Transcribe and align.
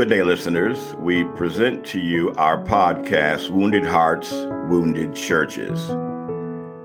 Good 0.00 0.08
day, 0.08 0.22
listeners. 0.22 0.94
We 0.94 1.24
present 1.24 1.84
to 1.88 2.00
you 2.00 2.32
our 2.38 2.56
podcast, 2.64 3.50
Wounded 3.50 3.84
Hearts, 3.84 4.32
Wounded 4.32 5.14
Churches. 5.14 5.90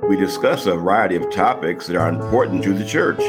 We 0.03 0.17
discuss 0.17 0.65
a 0.65 0.75
variety 0.75 1.15
of 1.15 1.31
topics 1.31 1.87
that 1.87 1.95
are 1.95 2.09
important 2.09 2.61
to 2.65 2.73
the 2.73 2.83
church. 2.83 3.21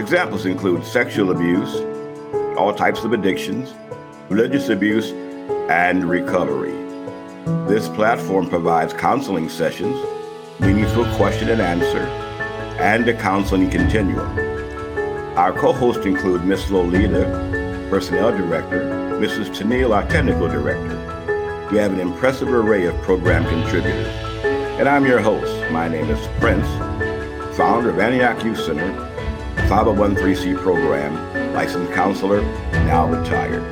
Examples 0.00 0.46
include 0.46 0.84
sexual 0.84 1.30
abuse, 1.30 1.76
all 2.58 2.74
types 2.74 3.04
of 3.04 3.12
addictions, 3.12 3.72
religious 4.30 4.68
abuse, 4.68 5.12
and 5.70 6.10
recovery. 6.10 6.72
This 7.68 7.88
platform 7.90 8.48
provides 8.48 8.92
counseling 8.92 9.48
sessions, 9.48 9.96
meaningful 10.58 11.04
question 11.14 11.50
and 11.50 11.62
answer, 11.62 12.02
and 12.80 13.08
a 13.08 13.16
counseling 13.16 13.70
continuum. 13.70 14.36
Our 15.38 15.52
co 15.52 15.72
hosts 15.72 16.04
include 16.04 16.44
Miss 16.44 16.68
Lolita, 16.68 17.52
Personnel 17.90 18.36
Director, 18.36 18.93
Mrs. 19.24 19.56
Tennille, 19.56 19.96
our 19.96 20.06
Technical 20.06 20.48
Director. 20.48 20.98
We 21.72 21.78
have 21.78 21.94
an 21.94 21.98
impressive 21.98 22.52
array 22.52 22.84
of 22.84 22.94
program 23.00 23.42
contributors. 23.46 24.06
And 24.78 24.86
I'm 24.86 25.06
your 25.06 25.18
host. 25.18 25.50
My 25.72 25.88
name 25.88 26.10
is 26.10 26.26
Prince, 26.40 26.66
founder 27.56 27.88
of 27.88 27.98
Antioch 27.98 28.44
Youth 28.44 28.60
Center, 28.60 28.92
501c 29.66 30.58
program, 30.58 31.54
licensed 31.54 31.90
counselor, 31.94 32.42
now 32.84 33.06
retired. 33.08 33.62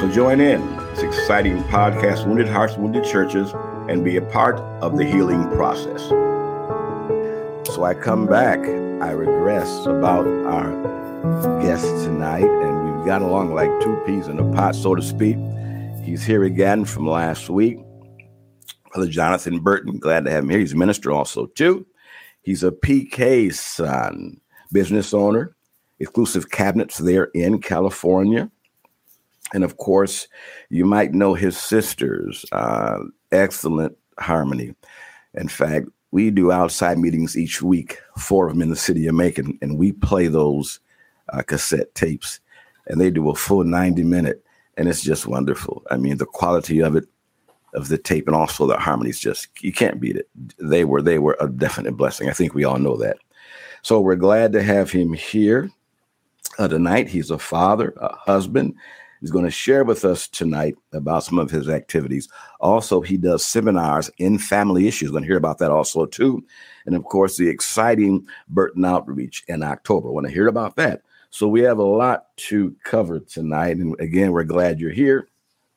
So 0.00 0.10
join 0.10 0.40
in 0.40 0.66
this 0.94 1.02
exciting 1.02 1.62
podcast, 1.64 2.26
Wounded 2.26 2.48
Hearts, 2.48 2.78
Wounded 2.78 3.04
Churches, 3.04 3.52
and 3.90 4.02
be 4.02 4.16
a 4.16 4.22
part 4.22 4.60
of 4.80 4.96
the 4.96 5.04
healing 5.04 5.46
process. 5.50 6.08
So 7.68 7.84
I 7.84 7.92
come 7.92 8.26
back, 8.26 8.60
I 8.60 9.10
regress 9.10 9.84
about 9.84 10.26
our 10.26 11.60
guest 11.60 11.84
tonight, 12.02 12.48
got 13.04 13.22
along 13.22 13.52
like 13.52 13.70
two 13.80 13.96
peas 14.06 14.28
in 14.28 14.38
a 14.38 14.52
pot, 14.52 14.76
so 14.76 14.94
to 14.94 15.02
speak. 15.02 15.36
He's 16.04 16.22
here 16.22 16.44
again 16.44 16.84
from 16.84 17.08
last 17.08 17.50
week. 17.50 17.78
Brother 18.92 19.10
Johnathan 19.10 19.62
Burton, 19.62 19.98
glad 19.98 20.24
to 20.24 20.30
have 20.30 20.44
him 20.44 20.50
here. 20.50 20.60
He's 20.60 20.72
a 20.72 20.76
minister 20.76 21.10
also, 21.10 21.46
too. 21.46 21.84
He's 22.42 22.62
a 22.62 22.70
PK 22.70 23.52
son, 23.52 24.40
business 24.72 25.12
owner, 25.12 25.56
exclusive 25.98 26.50
cabinets 26.50 26.98
there 26.98 27.24
in 27.34 27.60
California. 27.60 28.50
And 29.52 29.64
of 29.64 29.78
course, 29.78 30.28
you 30.70 30.84
might 30.84 31.12
know 31.12 31.34
his 31.34 31.56
sisters, 31.56 32.44
uh, 32.52 32.98
excellent 33.32 33.96
harmony. 34.18 34.74
In 35.34 35.48
fact, 35.48 35.88
we 36.12 36.30
do 36.30 36.52
outside 36.52 36.98
meetings 36.98 37.36
each 37.36 37.62
week, 37.62 37.98
four 38.16 38.46
of 38.46 38.54
them 38.54 38.62
in 38.62 38.70
the 38.70 38.76
city 38.76 39.06
of 39.08 39.14
Macon, 39.14 39.58
and 39.60 39.78
we 39.78 39.92
play 39.92 40.28
those 40.28 40.78
uh, 41.32 41.42
cassette 41.42 41.94
tapes 41.94 42.38
and 42.86 43.00
they 43.00 43.10
do 43.10 43.30
a 43.30 43.34
full 43.34 43.64
90 43.64 44.02
minute 44.04 44.44
and 44.76 44.88
it's 44.88 45.02
just 45.02 45.26
wonderful. 45.26 45.82
I 45.90 45.96
mean, 45.96 46.18
the 46.18 46.26
quality 46.26 46.80
of 46.80 46.96
it, 46.96 47.04
of 47.74 47.88
the 47.88 47.98
tape, 47.98 48.26
and 48.26 48.36
also 48.36 48.66
the 48.66 48.76
harmonies, 48.78 49.18
just 49.18 49.48
you 49.62 49.72
can't 49.72 50.00
beat 50.00 50.16
it. 50.16 50.28
They 50.58 50.84
were 50.84 51.02
they 51.02 51.18
were 51.18 51.36
a 51.40 51.48
definite 51.48 51.96
blessing. 51.96 52.28
I 52.28 52.32
think 52.32 52.54
we 52.54 52.64
all 52.64 52.78
know 52.78 52.96
that. 52.96 53.18
So 53.82 54.00
we're 54.00 54.16
glad 54.16 54.52
to 54.52 54.62
have 54.62 54.90
him 54.90 55.12
here 55.12 55.70
uh, 56.58 56.68
tonight. 56.68 57.08
He's 57.08 57.30
a 57.30 57.38
father, 57.38 57.94
a 57.96 58.14
husband. 58.14 58.74
He's 59.20 59.30
going 59.30 59.44
to 59.44 59.52
share 59.52 59.84
with 59.84 60.04
us 60.04 60.26
tonight 60.26 60.74
about 60.92 61.22
some 61.22 61.38
of 61.38 61.50
his 61.50 61.68
activities. 61.68 62.28
Also, 62.58 63.00
he 63.00 63.16
does 63.16 63.44
seminars 63.44 64.10
in 64.18 64.36
family 64.36 64.88
issues. 64.88 65.10
We're 65.10 65.14
going 65.14 65.22
to 65.24 65.28
hear 65.28 65.36
about 65.36 65.58
that 65.58 65.70
also 65.70 66.06
too, 66.06 66.44
and 66.86 66.96
of 66.96 67.04
course, 67.04 67.36
the 67.36 67.48
exciting 67.48 68.26
Burton 68.48 68.84
Outreach 68.84 69.44
in 69.48 69.62
October. 69.62 70.10
Want 70.10 70.26
to 70.26 70.32
hear 70.32 70.48
about 70.48 70.76
that? 70.76 71.02
So 71.32 71.48
we 71.48 71.62
have 71.62 71.78
a 71.78 71.82
lot 71.82 72.26
to 72.36 72.76
cover 72.84 73.18
tonight. 73.18 73.78
And 73.78 73.98
again, 73.98 74.32
we're 74.32 74.44
glad 74.44 74.78
you're 74.78 74.90
here. 74.90 75.28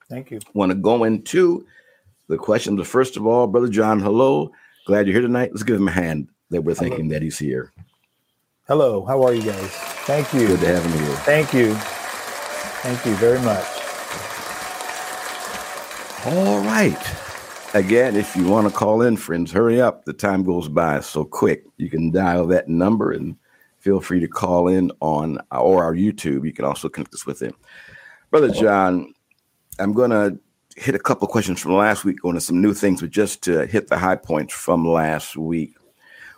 Thank 0.09 0.29
you. 0.29 0.41
Want 0.53 0.71
to 0.71 0.75
go 0.75 1.05
into 1.05 1.65
the 2.27 2.37
questions. 2.37 2.85
First 2.85 3.15
of 3.15 3.25
all, 3.25 3.47
Brother 3.47 3.69
John, 3.69 4.01
hello. 4.01 4.51
Glad 4.85 5.07
you're 5.07 5.13
here 5.13 5.21
tonight. 5.21 5.51
Let's 5.51 5.63
give 5.63 5.77
him 5.77 5.87
a 5.87 5.91
hand 5.91 6.27
that 6.49 6.61
we're 6.61 6.75
thinking 6.75 7.05
hello. 7.05 7.13
that 7.13 7.21
he's 7.21 7.39
here. 7.39 7.71
Hello. 8.67 9.05
How 9.05 9.23
are 9.23 9.33
you 9.33 9.43
guys? 9.43 9.69
Thank 10.05 10.33
you. 10.33 10.45
Good 10.45 10.59
to 10.59 10.67
have 10.67 10.83
him 10.83 10.91
here. 10.91 11.15
Thank 11.19 11.53
you. 11.53 11.73
Thank 12.83 13.05
you 13.05 13.15
very 13.15 13.39
much. 13.39 13.65
All 16.25 16.59
right. 16.65 16.99
Again, 17.73 18.17
if 18.17 18.35
you 18.35 18.45
want 18.45 18.67
to 18.67 18.73
call 18.73 19.03
in, 19.03 19.15
friends, 19.15 19.53
hurry 19.53 19.79
up. 19.79 20.03
The 20.03 20.13
time 20.13 20.43
goes 20.43 20.67
by 20.67 20.99
so 20.99 21.23
quick. 21.23 21.63
You 21.77 21.89
can 21.89 22.11
dial 22.11 22.45
that 22.47 22.67
number 22.67 23.13
and 23.13 23.37
feel 23.85 24.01
free 24.01 24.19
to 24.19 24.27
call 24.27 24.67
in 24.67 24.91
on 24.99 25.37
or 25.51 25.83
our 25.83 25.93
YouTube. 25.93 26.43
You 26.43 26.51
can 26.51 26.65
also 26.65 26.89
connect 26.89 27.13
us 27.13 27.27
with 27.27 27.43
it. 27.43 27.53
Brother 28.31 28.49
John, 28.49 29.13
I'm 29.77 29.93
going 29.93 30.09
to 30.09 30.39
hit 30.75 30.95
a 30.95 30.99
couple 30.99 31.27
questions 31.27 31.61
from 31.61 31.75
last 31.75 32.03
week, 32.03 32.19
going 32.19 32.33
to 32.33 32.41
some 32.41 32.59
new 32.59 32.73
things, 32.73 33.01
but 33.01 33.11
just 33.11 33.43
to 33.43 33.67
hit 33.67 33.87
the 33.87 33.97
high 33.99 34.15
points 34.15 34.55
from 34.55 34.87
last 34.87 35.37
week. 35.37 35.75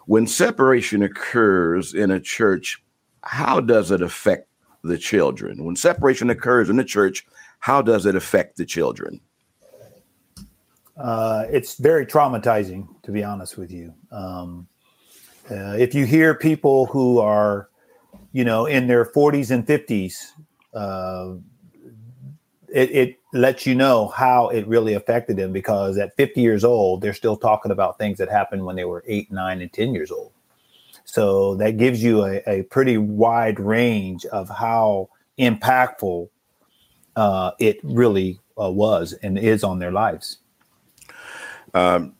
When 0.07 0.27
separation 0.27 1.03
occurs 1.03 1.93
in 1.93 2.11
a 2.11 2.19
church, 2.19 2.83
how 3.23 3.61
does 3.61 3.91
it 3.91 4.01
affect 4.01 4.49
the 4.83 4.97
children? 4.97 5.63
When 5.63 5.77
separation 5.77 6.29
occurs 6.29 6.69
in 6.69 6.75
the 6.75 6.83
church, 6.83 7.25
how 7.59 7.81
does 7.81 8.05
it 8.05 8.15
affect 8.15 8.57
the 8.57 8.65
children? 8.65 9.21
Uh, 10.97 11.45
it's 11.49 11.77
very 11.77 12.05
traumatizing, 12.05 12.87
to 13.03 13.11
be 13.11 13.23
honest 13.23 13.57
with 13.57 13.71
you. 13.71 13.93
Um, 14.11 14.67
uh, 15.49 15.75
if 15.77 15.93
you 15.95 16.05
hear 16.05 16.35
people 16.35 16.85
who 16.87 17.19
are, 17.19 17.69
you 18.31 18.43
know, 18.43 18.65
in 18.65 18.87
their 18.87 19.05
40s 19.05 19.51
and 19.51 19.65
50s, 19.65 20.31
uh, 20.73 21.35
it, 22.73 22.91
it 22.91 23.19
lets 23.33 23.65
you 23.65 23.73
know 23.73 24.07
how 24.09 24.49
it 24.49 24.67
really 24.67 24.93
affected 24.93 25.37
them 25.37 25.53
because 25.53 25.97
at 25.97 26.15
50 26.15 26.41
years 26.41 26.63
old, 26.63 27.01
they're 27.01 27.13
still 27.13 27.37
talking 27.37 27.71
about 27.71 27.97
things 27.97 28.17
that 28.17 28.29
happened 28.29 28.65
when 28.65 28.75
they 28.75 28.83
were 28.83 29.03
eight, 29.07 29.31
nine, 29.31 29.61
and 29.61 29.71
10 29.71 29.93
years 29.93 30.11
old. 30.11 30.31
So 31.05 31.55
that 31.55 31.77
gives 31.77 32.03
you 32.03 32.25
a, 32.25 32.41
a 32.45 32.63
pretty 32.63 32.97
wide 32.97 33.59
range 33.59 34.25
of 34.25 34.49
how 34.49 35.09
impactful 35.39 36.29
uh, 37.15 37.51
it 37.59 37.79
really 37.83 38.39
uh, 38.61 38.69
was 38.69 39.13
and 39.13 39.39
is 39.39 39.63
on 39.63 39.79
their 39.79 39.91
lives. 39.91 40.39
Um, 41.73 42.13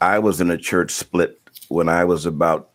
I 0.00 0.18
was 0.18 0.40
in 0.40 0.50
a 0.50 0.58
church 0.58 0.90
split 0.90 1.40
when 1.68 1.88
I 1.88 2.04
was 2.04 2.26
about, 2.26 2.70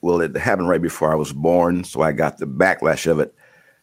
well, 0.00 0.20
it 0.20 0.36
happened 0.36 0.68
right 0.68 0.82
before 0.82 1.12
I 1.12 1.16
was 1.16 1.32
born. 1.32 1.84
So 1.84 2.02
I 2.02 2.12
got 2.12 2.38
the 2.38 2.46
backlash 2.46 3.06
of 3.10 3.20
it 3.20 3.34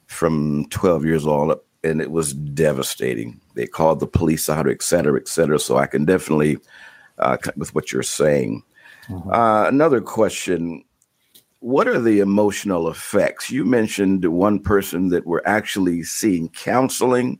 from 0.07 0.65
12 0.69 1.05
years 1.05 1.25
old 1.25 1.51
up, 1.51 1.65
and 1.83 2.01
it 2.01 2.11
was 2.11 2.33
devastating. 2.33 3.39
They 3.55 3.65
called 3.65 3.99
the 3.99 4.07
police 4.07 4.49
out, 4.49 4.69
et 4.69 4.81
cetera, 4.81 5.19
et 5.19 5.27
cetera. 5.27 5.59
So 5.59 5.77
I 5.77 5.87
can 5.87 6.05
definitely, 6.05 6.57
uh, 7.17 7.37
with 7.55 7.73
what 7.73 7.91
you're 7.91 8.03
saying. 8.03 8.63
Mm-hmm. 9.07 9.31
Uh, 9.31 9.67
another 9.67 10.01
question 10.01 10.83
What 11.59 11.87
are 11.87 11.99
the 11.99 12.19
emotional 12.19 12.89
effects? 12.89 13.49
You 13.49 13.65
mentioned 13.65 14.25
one 14.25 14.59
person 14.59 15.09
that 15.09 15.25
were 15.25 15.47
actually 15.47 16.03
seeing 16.03 16.49
counseling 16.49 17.39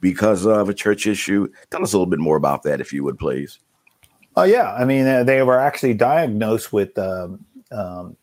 because 0.00 0.46
of 0.46 0.68
a 0.68 0.74
church 0.74 1.06
issue. 1.06 1.48
Tell 1.70 1.82
us 1.82 1.92
a 1.92 1.96
little 1.96 2.10
bit 2.10 2.18
more 2.18 2.36
about 2.36 2.64
that, 2.64 2.80
if 2.80 2.92
you 2.92 3.04
would, 3.04 3.18
please. 3.18 3.58
Oh 4.36 4.44
yeah, 4.44 4.72
I 4.74 4.84
mean 4.84 5.06
uh, 5.06 5.24
they 5.24 5.42
were 5.42 5.58
actually 5.58 5.94
diagnosed 5.94 6.72
with 6.72 6.96
um, 6.98 7.44
um, 7.70 8.16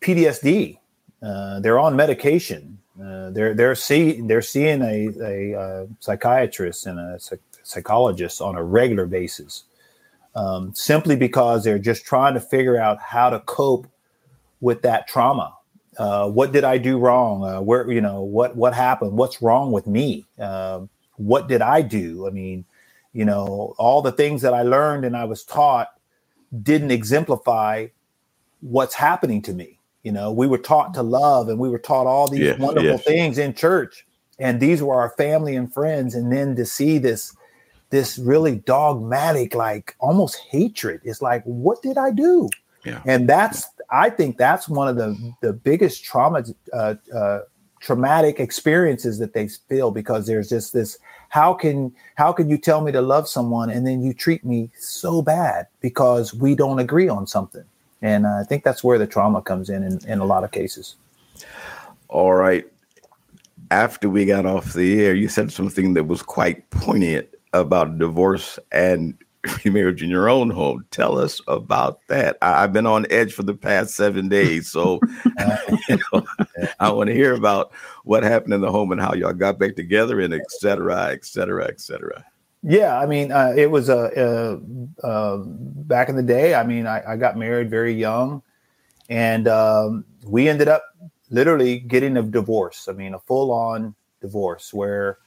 PTSD. 0.00 0.78
Uh, 1.22 1.60
they're 1.60 1.80
on 1.80 1.96
medication. 1.96 2.78
Uh, 3.02 3.30
they're 3.30 3.54
they're 3.54 3.74
see 3.74 4.20
they're 4.22 4.42
seeing 4.42 4.82
a, 4.82 5.08
a, 5.20 5.52
a 5.52 5.60
uh, 5.60 5.86
psychiatrist 6.00 6.86
and 6.86 6.98
a 6.98 7.18
psych- 7.18 7.40
psychologist 7.64 8.40
on 8.40 8.54
a 8.56 8.62
regular 8.62 9.06
basis, 9.06 9.64
um, 10.36 10.72
simply 10.74 11.16
because 11.16 11.64
they're 11.64 11.78
just 11.78 12.04
trying 12.04 12.34
to 12.34 12.40
figure 12.40 12.78
out 12.80 13.00
how 13.00 13.30
to 13.30 13.40
cope 13.40 13.86
with 14.60 14.82
that 14.82 15.08
trauma. 15.08 15.54
Uh, 15.98 16.28
what 16.28 16.52
did 16.52 16.62
I 16.62 16.78
do 16.78 16.98
wrong? 16.98 17.44
Uh, 17.44 17.60
where 17.60 17.90
you 17.90 18.00
know 18.00 18.22
what 18.22 18.56
what 18.56 18.74
happened? 18.74 19.12
What's 19.12 19.42
wrong 19.42 19.72
with 19.72 19.86
me? 19.88 20.24
What 21.16 21.48
did 21.48 21.62
I 21.62 21.82
do? 21.82 22.28
I 22.28 22.30
mean, 22.30 22.64
you 23.12 23.24
know 23.24 23.74
all 23.78 24.02
the 24.02 24.12
things 24.12 24.42
that 24.42 24.54
i 24.54 24.62
learned 24.62 25.04
and 25.04 25.16
i 25.16 25.24
was 25.24 25.44
taught 25.44 25.98
didn't 26.62 26.90
exemplify 26.90 27.86
what's 28.60 28.94
happening 28.94 29.42
to 29.42 29.52
me. 29.52 29.78
You 30.02 30.12
know 30.12 30.32
we 30.32 30.46
were 30.46 30.58
taught 30.58 30.94
to 30.94 31.02
love 31.02 31.48
and 31.48 31.58
we 31.58 31.68
were 31.68 31.78
taught 31.78 32.06
all 32.06 32.28
these 32.28 32.40
yes, 32.40 32.58
wonderful 32.58 32.90
yes. 32.90 33.04
things 33.04 33.38
in 33.38 33.52
church. 33.54 34.06
And 34.38 34.60
these 34.60 34.82
were 34.82 34.94
our 34.94 35.10
family 35.10 35.56
and 35.56 35.72
friends. 35.72 36.14
And 36.14 36.32
then 36.32 36.54
to 36.56 36.64
see 36.64 36.98
this 36.98 37.36
this 37.90 38.18
really 38.18 38.56
dogmatic 38.56 39.54
like 39.54 39.96
almost 39.98 40.36
hatred. 40.50 41.00
It's 41.04 41.20
like 41.20 41.42
what 41.44 41.82
did 41.82 41.98
i 41.98 42.10
do? 42.10 42.48
Yeah. 42.84 43.02
and 43.04 43.28
that's 43.28 43.68
i 43.90 44.08
think 44.08 44.38
that's 44.38 44.68
one 44.68 44.86
of 44.86 44.96
the 44.96 45.34
the 45.42 45.52
biggest 45.52 46.04
trauma 46.04 46.44
uh, 46.72 46.94
uh, 47.14 47.40
traumatic 47.80 48.38
experiences 48.38 49.18
that 49.18 49.34
they 49.34 49.48
feel 49.48 49.90
because 49.90 50.26
there's 50.26 50.48
just 50.48 50.72
this 50.72 50.96
how 51.28 51.54
can 51.54 51.92
how 52.14 52.32
can 52.32 52.48
you 52.48 52.58
tell 52.58 52.80
me 52.80 52.92
to 52.92 53.00
love 53.00 53.28
someone 53.28 53.70
and 53.70 53.86
then 53.86 54.02
you 54.02 54.12
treat 54.14 54.44
me 54.44 54.70
so 54.78 55.22
bad 55.22 55.66
because 55.80 56.34
we 56.34 56.54
don't 56.54 56.78
agree 56.78 57.08
on 57.08 57.26
something? 57.26 57.64
And 58.00 58.26
i 58.26 58.44
think 58.44 58.64
that's 58.64 58.84
where 58.84 58.98
the 58.98 59.06
trauma 59.06 59.42
comes 59.42 59.68
in 59.70 59.82
in, 59.82 59.98
in 60.06 60.18
a 60.20 60.24
lot 60.24 60.44
of 60.44 60.50
cases. 60.50 60.96
All 62.08 62.34
right. 62.34 62.66
After 63.70 64.08
we 64.08 64.24
got 64.24 64.46
off 64.46 64.72
the 64.72 65.04
air, 65.04 65.14
you 65.14 65.28
said 65.28 65.52
something 65.52 65.92
that 65.94 66.04
was 66.04 66.22
quite 66.22 66.68
poignant 66.70 67.28
about 67.52 67.98
divorce 67.98 68.58
and 68.72 69.14
remarriage 69.64 70.02
in 70.02 70.10
your 70.10 70.28
own 70.28 70.50
home. 70.50 70.84
Tell 70.90 71.18
us 71.18 71.40
about 71.48 72.06
that. 72.08 72.36
I, 72.42 72.62
have 72.62 72.72
been 72.72 72.86
on 72.86 73.06
edge 73.10 73.32
for 73.32 73.42
the 73.42 73.54
past 73.54 73.94
seven 73.94 74.28
days, 74.28 74.70
so 74.70 75.00
you 75.88 75.98
know, 76.12 76.26
I 76.80 76.90
want 76.90 77.08
to 77.08 77.14
hear 77.14 77.34
about 77.34 77.72
what 78.04 78.22
happened 78.22 78.54
in 78.54 78.60
the 78.60 78.70
home 78.70 78.92
and 78.92 79.00
how 79.00 79.14
y'all 79.14 79.32
got 79.32 79.58
back 79.58 79.76
together, 79.76 80.20
and 80.20 80.34
et 80.34 80.50
cetera, 80.50 81.10
et 81.10 81.24
cetera, 81.24 81.66
et 81.66 81.80
cetera. 81.80 82.24
Yeah, 82.62 82.98
I 82.98 83.06
mean, 83.06 83.30
uh, 83.30 83.54
it 83.56 83.70
was 83.70 83.88
a 83.88 84.12
uh, 84.16 85.06
uh, 85.06 85.36
back 85.46 86.08
in 86.08 86.16
the 86.16 86.22
day. 86.22 86.54
I 86.54 86.64
mean, 86.64 86.86
I, 86.86 87.12
I 87.12 87.16
got 87.16 87.36
married 87.36 87.70
very 87.70 87.94
young, 87.94 88.42
and 89.08 89.46
um, 89.46 90.04
we 90.26 90.48
ended 90.48 90.68
up 90.68 90.84
literally 91.30 91.78
getting 91.78 92.16
a 92.16 92.22
divorce. 92.22 92.88
I 92.88 92.92
mean, 92.92 93.14
a 93.14 93.18
full 93.20 93.52
on 93.52 93.94
divorce 94.20 94.74
where 94.74 95.18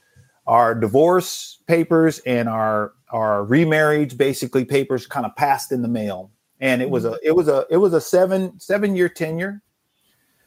our 0.46 0.74
divorce 0.74 1.58
papers 1.66 2.18
and 2.20 2.48
our 2.48 2.92
our 3.10 3.44
remarriage 3.44 4.16
basically 4.16 4.64
papers 4.64 5.06
kind 5.06 5.26
of 5.26 5.36
passed 5.36 5.72
in 5.72 5.82
the 5.82 5.88
mail. 5.88 6.30
And 6.60 6.80
it 6.80 6.90
was 6.90 7.04
a 7.04 7.18
it 7.22 7.32
was 7.32 7.48
a 7.48 7.66
it 7.70 7.76
was 7.76 7.92
a 7.92 8.00
seven 8.00 8.58
seven 8.58 8.96
year 8.96 9.08
tenure. 9.08 9.62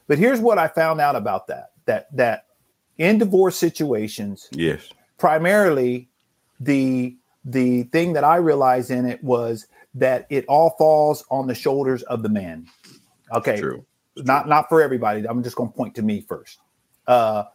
But 0.07 0.19
here's 0.19 0.39
what 0.39 0.57
i 0.57 0.67
found 0.67 1.01
out 1.01 1.15
about 1.15 1.47
that 1.47 1.71
that 1.85 2.15
that 2.15 2.45
in 2.97 3.17
divorce 3.17 3.57
situations 3.57 4.47
yes. 4.51 4.89
primarily 5.17 6.07
the 6.59 7.15
the 7.43 7.83
thing 7.83 8.13
that 8.13 8.23
i 8.23 8.37
realized 8.37 8.91
in 8.91 9.05
it 9.05 9.21
was 9.23 9.67
that 9.95 10.27
it 10.29 10.45
all 10.47 10.75
falls 10.77 11.25
on 11.31 11.47
the 11.47 11.55
shoulders 11.55 12.03
of 12.03 12.21
the 12.21 12.29
man. 12.29 12.67
Okay. 13.33 13.59
True. 13.59 13.85
not 14.17 14.47
not 14.47 14.69
for 14.69 14.81
everybody. 14.81 15.25
I'm 15.27 15.41
just 15.41 15.55
going 15.55 15.71
to 15.71 15.75
point 15.75 15.95
to 15.95 16.01
me 16.01 16.21
first. 16.21 16.59
Uh 17.07 17.45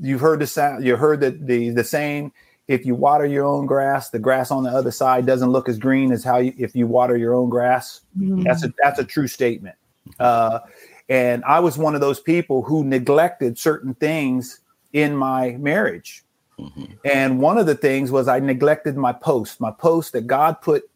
you've 0.00 0.20
heard 0.20 0.40
the 0.40 0.46
sound 0.46 0.84
you 0.84 0.96
heard 0.96 1.20
the 1.20 1.30
the 1.30 1.70
the 1.70 1.84
saying 1.84 2.32
if 2.66 2.84
you 2.84 2.94
water 2.94 3.26
your 3.26 3.44
own 3.44 3.66
grass 3.66 4.10
the 4.10 4.18
grass 4.18 4.50
on 4.50 4.62
the 4.62 4.70
other 4.70 4.90
side 4.90 5.26
doesn't 5.26 5.50
look 5.50 5.68
as 5.68 5.78
green 5.78 6.12
as 6.12 6.22
how 6.22 6.38
you 6.38 6.52
if 6.58 6.74
you 6.74 6.86
water 6.86 7.16
your 7.16 7.34
own 7.34 7.48
grass 7.48 8.02
mm-hmm. 8.18 8.42
that's 8.42 8.64
a 8.64 8.72
that's 8.82 8.98
a 8.98 9.04
true 9.04 9.26
statement 9.26 9.76
uh, 10.20 10.60
and 11.08 11.44
i 11.44 11.58
was 11.60 11.76
one 11.78 11.94
of 11.94 12.00
those 12.00 12.20
people 12.20 12.62
who 12.62 12.84
neglected 12.84 13.58
certain 13.58 13.94
things 13.94 14.60
in 14.92 15.16
my 15.16 15.52
marriage 15.52 16.24
mm-hmm. 16.58 16.84
and 17.04 17.40
one 17.40 17.58
of 17.58 17.66
the 17.66 17.74
things 17.74 18.10
was 18.10 18.28
i 18.28 18.38
neglected 18.38 18.96
my 18.96 19.12
post 19.12 19.60
my 19.60 19.70
post 19.70 20.12
that 20.12 20.26
god 20.26 20.60
put 20.60 20.88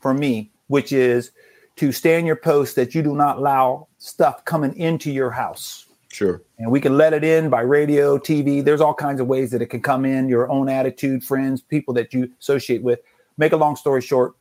for 0.00 0.14
me 0.14 0.50
which 0.68 0.92
is 0.92 1.30
to 1.76 1.92
stand 1.92 2.26
your 2.26 2.36
post 2.36 2.76
that 2.76 2.94
you 2.94 3.02
do 3.02 3.14
not 3.14 3.38
allow 3.38 3.86
stuff 3.98 4.44
coming 4.44 4.76
into 4.76 5.10
your 5.10 5.30
house 5.30 5.86
Sure. 6.10 6.42
And 6.58 6.70
we 6.70 6.80
can 6.80 6.96
let 6.96 7.12
it 7.12 7.22
in 7.22 7.50
by 7.50 7.60
radio, 7.60 8.18
TV. 8.18 8.64
There's 8.64 8.80
all 8.80 8.94
kinds 8.94 9.20
of 9.20 9.28
ways 9.28 9.50
that 9.52 9.62
it 9.62 9.66
can 9.66 9.80
come 9.80 10.04
in, 10.04 10.28
your 10.28 10.50
own 10.50 10.68
attitude, 10.68 11.22
friends, 11.22 11.62
people 11.62 11.94
that 11.94 12.12
you 12.12 12.30
associate 12.40 12.82
with. 12.82 13.00
Make 13.38 13.52
a 13.52 13.56
long 13.56 13.76
story 13.76 14.02
short, 14.02 14.34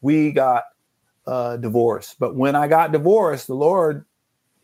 we 0.00 0.32
got 0.32 0.64
uh, 1.26 1.56
divorced. 1.58 2.18
But 2.18 2.34
when 2.34 2.56
I 2.56 2.66
got 2.66 2.92
divorced, 2.92 3.46
the 3.46 3.54
Lord, 3.54 4.04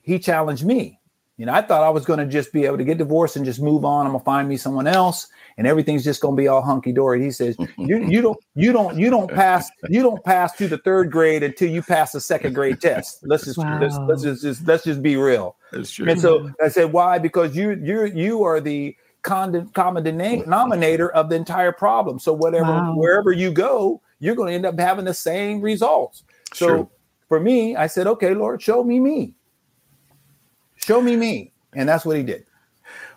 He 0.03 0.19
challenged 0.19 0.65
me. 0.65 0.99
You 1.37 1.47
know, 1.47 1.53
I 1.53 1.63
thought 1.63 1.85
I 1.85 1.91
was 1.91 2.05
going 2.05 2.19
to 2.19 2.27
just 2.27 2.53
be 2.53 2.65
able 2.65 2.79
to 2.79 2.85
get 2.85 2.99
divorced 2.99 3.37
and 3.37 3.45
just 3.45 3.63
move 3.63 3.85
on. 3.85 4.07
I'm 4.07 4.13
gonna 4.13 4.25
find 4.25 4.49
me 4.49 4.57
someone 4.57 4.89
else, 4.89 5.29
and 5.57 5.69
everything's 5.69 6.03
just 6.03 6.21
gonna 6.21 6.35
be 6.35 6.49
all 6.49 6.63
hunky 6.63 6.91
dory. 6.91 7.23
He 7.23 7.31
says, 7.31 7.57
"You 7.77 7.99
you 7.99 8.21
don't 8.21 8.39
you 8.57 8.73
don't 8.73 8.99
you 8.99 9.09
don't 9.09 9.31
pass 9.31 9.71
you 9.89 10.03
don't 10.03 10.23
pass 10.25 10.57
to 10.57 10.67
the 10.67 10.79
third 10.79 11.13
grade 11.13 11.45
until 11.45 11.71
you 11.71 11.81
pass 11.81 12.11
the 12.11 12.21
second 12.21 12.55
grade 12.55 12.81
test. 12.81 13.21
Let's 13.23 13.45
just 13.45 13.57
wow. 13.57 13.79
let's, 13.81 13.97
let's 13.99 14.23
just, 14.23 14.43
just 14.43 14.67
let's 14.67 14.83
just 14.83 15.01
be 15.01 15.15
real." 15.15 15.55
That's 15.73 15.91
true. 15.91 16.09
And 16.09 16.21
so 16.21 16.51
I 16.63 16.69
said, 16.69 16.93
"Why? 16.93 17.19
Because 17.19 17.57
you 17.57 17.73
you 17.83 18.07
you 18.07 18.43
are 18.45 18.61
the 18.61 18.97
common 19.23 19.69
common 19.71 20.05
denominator 20.05 21.11
of 21.11 21.29
the 21.29 21.37
entire 21.37 21.73
problem. 21.73 22.19
So 22.19 22.33
whatever 22.33 22.73
wow. 22.73 22.95
wherever 22.95 23.33
you 23.33 23.51
go, 23.51 24.01
you're 24.19 24.35
going 24.35 24.49
to 24.49 24.55
end 24.55 24.67
up 24.67 24.79
having 24.79 25.05
the 25.05 25.15
same 25.15 25.61
results." 25.61 26.25
So 26.55 26.67
sure. 26.67 26.89
for 27.29 27.41
me, 27.41 27.77
I 27.77 27.87
said, 27.87 28.07
"Okay, 28.07 28.35
Lord, 28.35 28.63
show 28.63 28.83
me 28.85 29.01
me." 29.01 29.35
Show 30.77 31.03
me 31.03 31.17
me. 31.17 31.53
And 31.75 31.89
that's 31.89 32.05
what 32.05 32.17
he 32.17 32.23
did. 32.23 32.45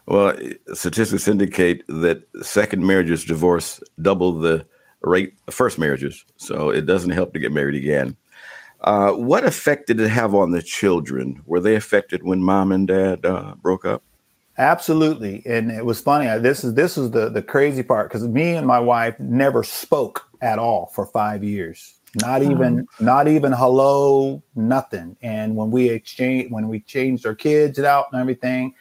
Well, 0.07 0.37
statistics 0.73 1.27
indicate 1.27 1.85
that 1.87 2.23
second 2.41 2.85
marriages 2.85 3.23
divorce 3.23 3.81
double 4.01 4.33
the 4.33 4.65
rate 5.01 5.35
of 5.47 5.53
first 5.53 5.79
marriages. 5.79 6.25
So 6.37 6.69
it 6.69 6.85
doesn't 6.85 7.11
help 7.11 7.33
to 7.33 7.39
get 7.39 7.51
married 7.51 7.75
again. 7.75 8.17
Uh, 8.81 9.11
what 9.11 9.45
effect 9.45 9.87
did 9.87 9.99
it 9.99 10.09
have 10.09 10.33
on 10.33 10.51
the 10.51 10.61
children? 10.61 11.41
Were 11.45 11.59
they 11.59 11.75
affected 11.75 12.23
when 12.23 12.41
mom 12.41 12.71
and 12.71 12.87
dad 12.87 13.25
uh, 13.25 13.55
broke 13.61 13.85
up? 13.85 14.03
Absolutely, 14.57 15.43
and 15.45 15.71
it 15.71 15.85
was 15.85 16.01
funny. 16.01 16.27
This 16.39 16.63
is 16.63 16.73
this 16.73 16.97
is 16.97 17.11
the 17.11 17.29
the 17.29 17.41
crazy 17.41 17.83
part 17.83 18.09
because 18.09 18.27
me 18.27 18.55
and 18.55 18.67
my 18.67 18.79
wife 18.79 19.19
never 19.19 19.63
spoke 19.63 20.27
at 20.41 20.59
all 20.59 20.87
for 20.87 21.05
five 21.05 21.43
years 21.43 22.01
not 22.15 22.41
even 22.41 22.79
um, 22.79 22.87
not 22.99 23.27
even 23.27 23.51
hello 23.53 24.41
nothing 24.55 25.15
and 25.21 25.55
when 25.55 25.71
we 25.71 25.89
exchange 25.89 26.51
when 26.51 26.67
we 26.67 26.81
changed 26.81 27.25
our 27.25 27.35
kids 27.35 27.79
out 27.79 28.07
and 28.11 28.19
everything 28.19 28.73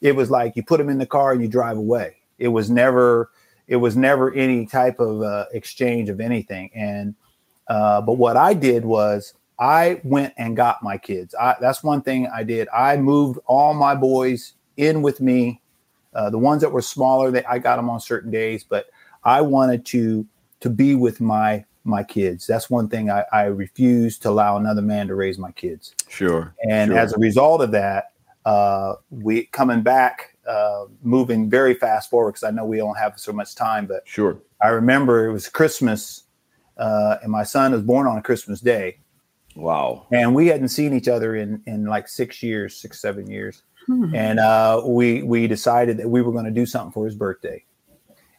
it 0.00 0.16
was 0.16 0.30
like 0.30 0.56
you 0.56 0.62
put 0.62 0.78
them 0.78 0.88
in 0.88 0.98
the 0.98 1.06
car 1.06 1.32
and 1.32 1.42
you 1.42 1.48
drive 1.48 1.76
away 1.76 2.16
it 2.38 2.48
was 2.48 2.70
never 2.70 3.30
it 3.66 3.76
was 3.76 3.96
never 3.96 4.32
any 4.32 4.64
type 4.64 4.98
of 5.00 5.20
uh, 5.22 5.44
exchange 5.52 6.08
of 6.08 6.20
anything 6.20 6.70
and 6.74 7.14
uh, 7.68 8.00
but 8.00 8.14
what 8.14 8.36
i 8.36 8.54
did 8.54 8.84
was 8.84 9.34
i 9.58 10.00
went 10.04 10.32
and 10.36 10.56
got 10.56 10.82
my 10.82 10.96
kids 10.96 11.34
I, 11.40 11.56
that's 11.60 11.82
one 11.82 12.02
thing 12.02 12.26
i 12.28 12.42
did 12.42 12.68
i 12.68 12.96
moved 12.96 13.38
all 13.46 13.74
my 13.74 13.94
boys 13.94 14.54
in 14.76 15.02
with 15.02 15.20
me 15.20 15.60
uh, 16.14 16.30
the 16.30 16.38
ones 16.38 16.62
that 16.62 16.72
were 16.72 16.82
smaller 16.82 17.30
that 17.30 17.48
i 17.48 17.58
got 17.58 17.76
them 17.76 17.90
on 17.90 18.00
certain 18.00 18.30
days 18.30 18.64
but 18.64 18.86
i 19.24 19.40
wanted 19.40 19.84
to 19.86 20.26
to 20.60 20.70
be 20.70 20.94
with 20.94 21.20
my 21.20 21.64
my 21.88 22.04
kids. 22.04 22.46
That's 22.46 22.70
one 22.70 22.88
thing 22.88 23.10
I, 23.10 23.24
I 23.32 23.44
refuse 23.44 24.18
to 24.18 24.28
allow 24.28 24.56
another 24.56 24.82
man 24.82 25.08
to 25.08 25.14
raise 25.14 25.38
my 25.38 25.50
kids. 25.52 25.94
Sure. 26.08 26.54
And 26.68 26.90
sure. 26.90 26.98
as 26.98 27.12
a 27.14 27.18
result 27.18 27.62
of 27.62 27.72
that, 27.72 28.12
uh, 28.44 28.94
we 29.10 29.46
coming 29.46 29.82
back, 29.82 30.36
uh, 30.46 30.84
moving 31.02 31.50
very 31.50 31.74
fast 31.74 32.10
forward 32.10 32.32
because 32.32 32.44
I 32.44 32.50
know 32.50 32.64
we 32.64 32.76
don't 32.76 32.96
have 32.96 33.18
so 33.18 33.32
much 33.32 33.54
time. 33.54 33.86
But 33.86 34.06
sure, 34.06 34.38
I 34.62 34.68
remember 34.68 35.26
it 35.26 35.32
was 35.32 35.48
Christmas, 35.48 36.24
uh, 36.76 37.16
and 37.22 37.32
my 37.32 37.42
son 37.42 37.72
was 37.72 37.82
born 37.82 38.06
on 38.06 38.16
a 38.16 38.22
Christmas 38.22 38.60
Day. 38.60 38.98
Wow. 39.58 40.06
And 40.12 40.36
we 40.36 40.46
hadn't 40.46 40.68
seen 40.68 40.94
each 40.94 41.08
other 41.08 41.34
in 41.34 41.60
in 41.66 41.86
like 41.86 42.06
six 42.06 42.42
years, 42.42 42.76
six 42.76 43.00
seven 43.00 43.28
years. 43.28 43.62
Hmm. 43.86 44.14
And 44.14 44.38
uh, 44.38 44.82
we 44.86 45.24
we 45.24 45.48
decided 45.48 45.96
that 45.96 46.08
we 46.08 46.22
were 46.22 46.30
going 46.30 46.44
to 46.44 46.50
do 46.52 46.64
something 46.64 46.92
for 46.92 47.04
his 47.04 47.16
birthday. 47.16 47.64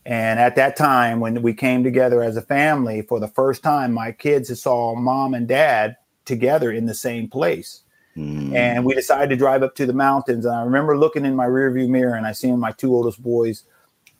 And 0.05 0.39
at 0.39 0.55
that 0.55 0.77
time, 0.77 1.19
when 1.19 1.41
we 1.41 1.53
came 1.53 1.83
together 1.83 2.23
as 2.23 2.37
a 2.37 2.41
family 2.41 3.01
for 3.01 3.19
the 3.19 3.27
first 3.27 3.61
time, 3.61 3.93
my 3.93 4.13
kids 4.13 4.61
saw 4.61 4.95
mom 4.95 5.33
and 5.33 5.45
dad 5.45 5.97
together 6.23 6.71
in 6.71 6.85
the 6.85 6.95
same 6.95 7.27
place. 7.27 7.83
Mm. 8.15 8.55
And 8.55 8.85
we 8.85 8.95
decided 8.95 9.29
to 9.29 9.35
drive 9.35 9.61
up 9.61 9.75
to 9.75 9.85
the 9.85 9.93
mountains. 9.93 10.45
And 10.45 10.55
I 10.55 10.63
remember 10.63 10.97
looking 10.97 11.25
in 11.25 11.35
my 11.35 11.45
rearview 11.45 11.89
mirror 11.89 12.15
and 12.15 12.25
I 12.25 12.31
seen 12.31 12.57
my 12.59 12.71
two 12.71 12.95
oldest 12.95 13.21
boys 13.21 13.65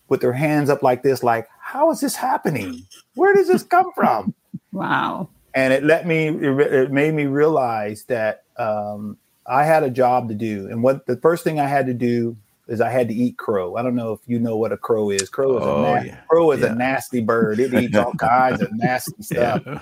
with 0.10 0.20
their 0.20 0.34
hands 0.34 0.70
up 0.70 0.84
like 0.84 1.02
this, 1.02 1.24
like, 1.24 1.48
how 1.60 1.92
is 1.92 2.02
this 2.02 2.16
happening? 2.16 2.86
Where 3.16 3.34
does 3.34 3.48
this 3.48 3.64
come 3.64 3.92
from? 3.94 4.34
wow. 4.74 5.30
And 5.54 5.74
it 5.74 5.84
let 5.84 6.06
me, 6.06 6.28
it 6.28 6.92
made 6.92 7.14
me 7.14 7.26
realize 7.26 8.04
that 8.06 8.44
um, 8.58 9.18
I 9.46 9.64
had 9.64 9.84
a 9.84 9.90
job 9.90 10.30
to 10.30 10.36
do. 10.36 10.68
And 10.70 10.84
what 10.84 11.06
the 11.08 11.18
first 11.18 11.44
thing 11.44 11.60
I 11.60 11.68
had 11.68 11.88
to 11.88 11.94
do 11.94 12.38
is 12.68 12.82
I 12.82 12.90
had 12.90 13.08
to 13.08 13.14
eat 13.14 13.38
crow. 13.38 13.76
I 13.76 13.82
don't 13.82 13.96
know 13.96 14.14
if 14.14 14.20
you 14.28 14.40
know 14.40 14.56
what 14.56 14.72
a 14.72 14.78
crow 14.78 15.10
is. 15.10 15.28
Crow 15.28 15.58
is 15.58 15.64
oh, 15.64 15.78
a 15.78 15.82
na- 15.82 16.02
yeah. 16.04 16.20
crow 16.30 16.52
is 16.52 16.62
yeah. 16.62 16.68
a 16.68 16.76
nasty 16.76 17.22
bird. 17.22 17.60
It 17.60 17.74
eats 17.74 17.98
all 17.98 18.14
kinds 18.20 18.62
of 18.62 18.72
nasty 18.74 19.24
stuff. 19.24 19.64
Yeah. 19.66 19.80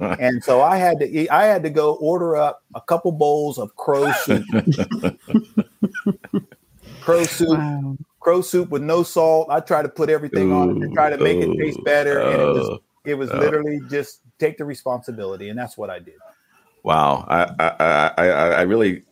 and 0.18 0.42
so 0.42 0.62
I 0.62 0.78
had 0.78 0.98
to 1.00 1.08
eat, 1.08 1.30
I 1.30 1.44
had 1.44 1.62
to 1.64 1.70
go 1.70 1.94
order 1.96 2.36
up 2.36 2.62
a 2.74 2.80
couple 2.80 3.12
bowls 3.12 3.58
of 3.58 3.76
crow 3.76 4.10
soup. 4.12 4.44
crow 7.02 7.24
soup. 7.24 7.48
Wow. 7.48 7.96
Crow 8.20 8.40
soup 8.40 8.70
with 8.70 8.82
no 8.82 9.02
salt. 9.02 9.48
I 9.50 9.60
tried 9.60 9.82
to 9.82 9.88
put 9.88 10.08
everything 10.08 10.52
ooh, 10.52 10.56
on 10.56 10.76
it 10.76 10.86
to 10.86 10.94
try 10.94 11.10
to 11.10 11.18
make 11.18 11.36
ooh, 11.38 11.52
it 11.52 11.58
taste 11.58 11.84
better. 11.84 12.18
and 12.20 12.40
it 12.40 12.46
was 12.46 12.78
it 13.04 13.14
was 13.14 13.30
uh, 13.30 13.38
literally 13.38 13.80
just 13.90 14.20
take 14.42 14.58
the 14.58 14.64
responsibility, 14.64 15.48
and 15.48 15.58
that's 15.58 15.76
what 15.76 15.90
I 15.90 15.98
did. 15.98 16.14
Wow, 16.82 17.24
I 17.28 17.42
I 17.58 18.12
I, 18.18 18.28
I 18.28 18.62
really 18.62 19.04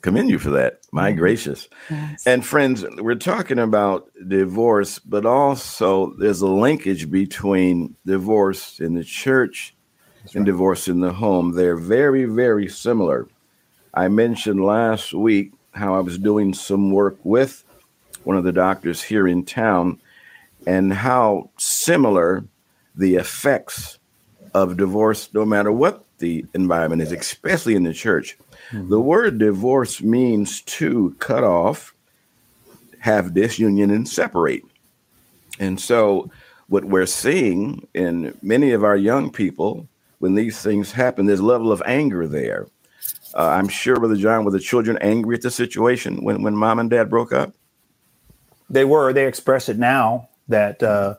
commend 0.00 0.30
you 0.30 0.38
for 0.38 0.50
that. 0.50 0.80
My 0.92 1.12
gracious. 1.12 1.68
Yes. 1.90 2.26
And 2.26 2.46
friends, 2.46 2.84
we're 2.98 3.16
talking 3.16 3.58
about 3.58 4.08
divorce, 4.28 5.00
but 5.00 5.26
also 5.26 6.14
there's 6.18 6.40
a 6.42 6.46
linkage 6.46 7.10
between 7.10 7.96
divorce 8.06 8.78
in 8.78 8.94
the 8.94 9.02
church 9.02 9.74
That's 10.22 10.36
and 10.36 10.42
right. 10.42 10.52
divorce 10.52 10.86
in 10.86 11.00
the 11.00 11.12
home. 11.12 11.52
They're 11.52 11.76
very, 11.76 12.24
very 12.24 12.68
similar. 12.68 13.26
I 13.92 14.06
mentioned 14.08 14.62
last 14.62 15.12
week 15.12 15.52
how 15.72 15.96
I 15.96 16.00
was 16.00 16.18
doing 16.18 16.54
some 16.54 16.92
work 16.92 17.18
with 17.24 17.64
one 18.22 18.36
of 18.36 18.44
the 18.44 18.52
doctors 18.52 19.02
here 19.02 19.26
in 19.26 19.44
town 19.44 20.00
and 20.66 20.92
how 20.92 21.50
similar 21.58 22.44
the 22.94 23.16
effects 23.16 23.95
of 24.56 24.76
divorce, 24.76 25.28
no 25.34 25.44
matter 25.44 25.70
what 25.70 26.04
the 26.18 26.44
environment 26.54 27.02
is, 27.02 27.12
especially 27.12 27.74
in 27.74 27.84
the 27.84 27.92
church, 27.92 28.36
Mm-hmm. 28.70 28.90
The 28.90 29.00
word 29.00 29.38
divorce 29.38 30.02
means 30.02 30.60
to 30.62 31.14
cut 31.18 31.44
off, 31.44 31.94
have 32.98 33.34
disunion 33.34 33.90
and 33.90 34.08
separate. 34.08 34.64
And 35.58 35.80
so, 35.80 36.30
what 36.68 36.84
we're 36.84 37.06
seeing 37.06 37.86
in 37.94 38.36
many 38.42 38.72
of 38.72 38.82
our 38.82 38.96
young 38.96 39.30
people, 39.30 39.88
when 40.18 40.34
these 40.34 40.60
things 40.60 40.90
happen, 40.90 41.26
there's 41.26 41.40
a 41.40 41.44
level 41.44 41.70
of 41.70 41.80
anger 41.86 42.26
there. 42.26 42.66
Uh, 43.34 43.50
I'm 43.50 43.68
sure, 43.68 43.96
Brother 43.96 44.16
John, 44.16 44.44
were 44.44 44.50
the 44.50 44.58
children 44.58 44.98
angry 45.00 45.36
at 45.36 45.42
the 45.42 45.50
situation 45.50 46.24
when, 46.24 46.42
when 46.42 46.56
mom 46.56 46.78
and 46.80 46.90
dad 46.90 47.08
broke 47.08 47.32
up? 47.32 47.54
They 48.68 48.84
were. 48.84 49.12
They 49.12 49.28
express 49.28 49.68
it 49.68 49.78
now 49.78 50.28
that, 50.48 50.82
uh, 50.82 51.14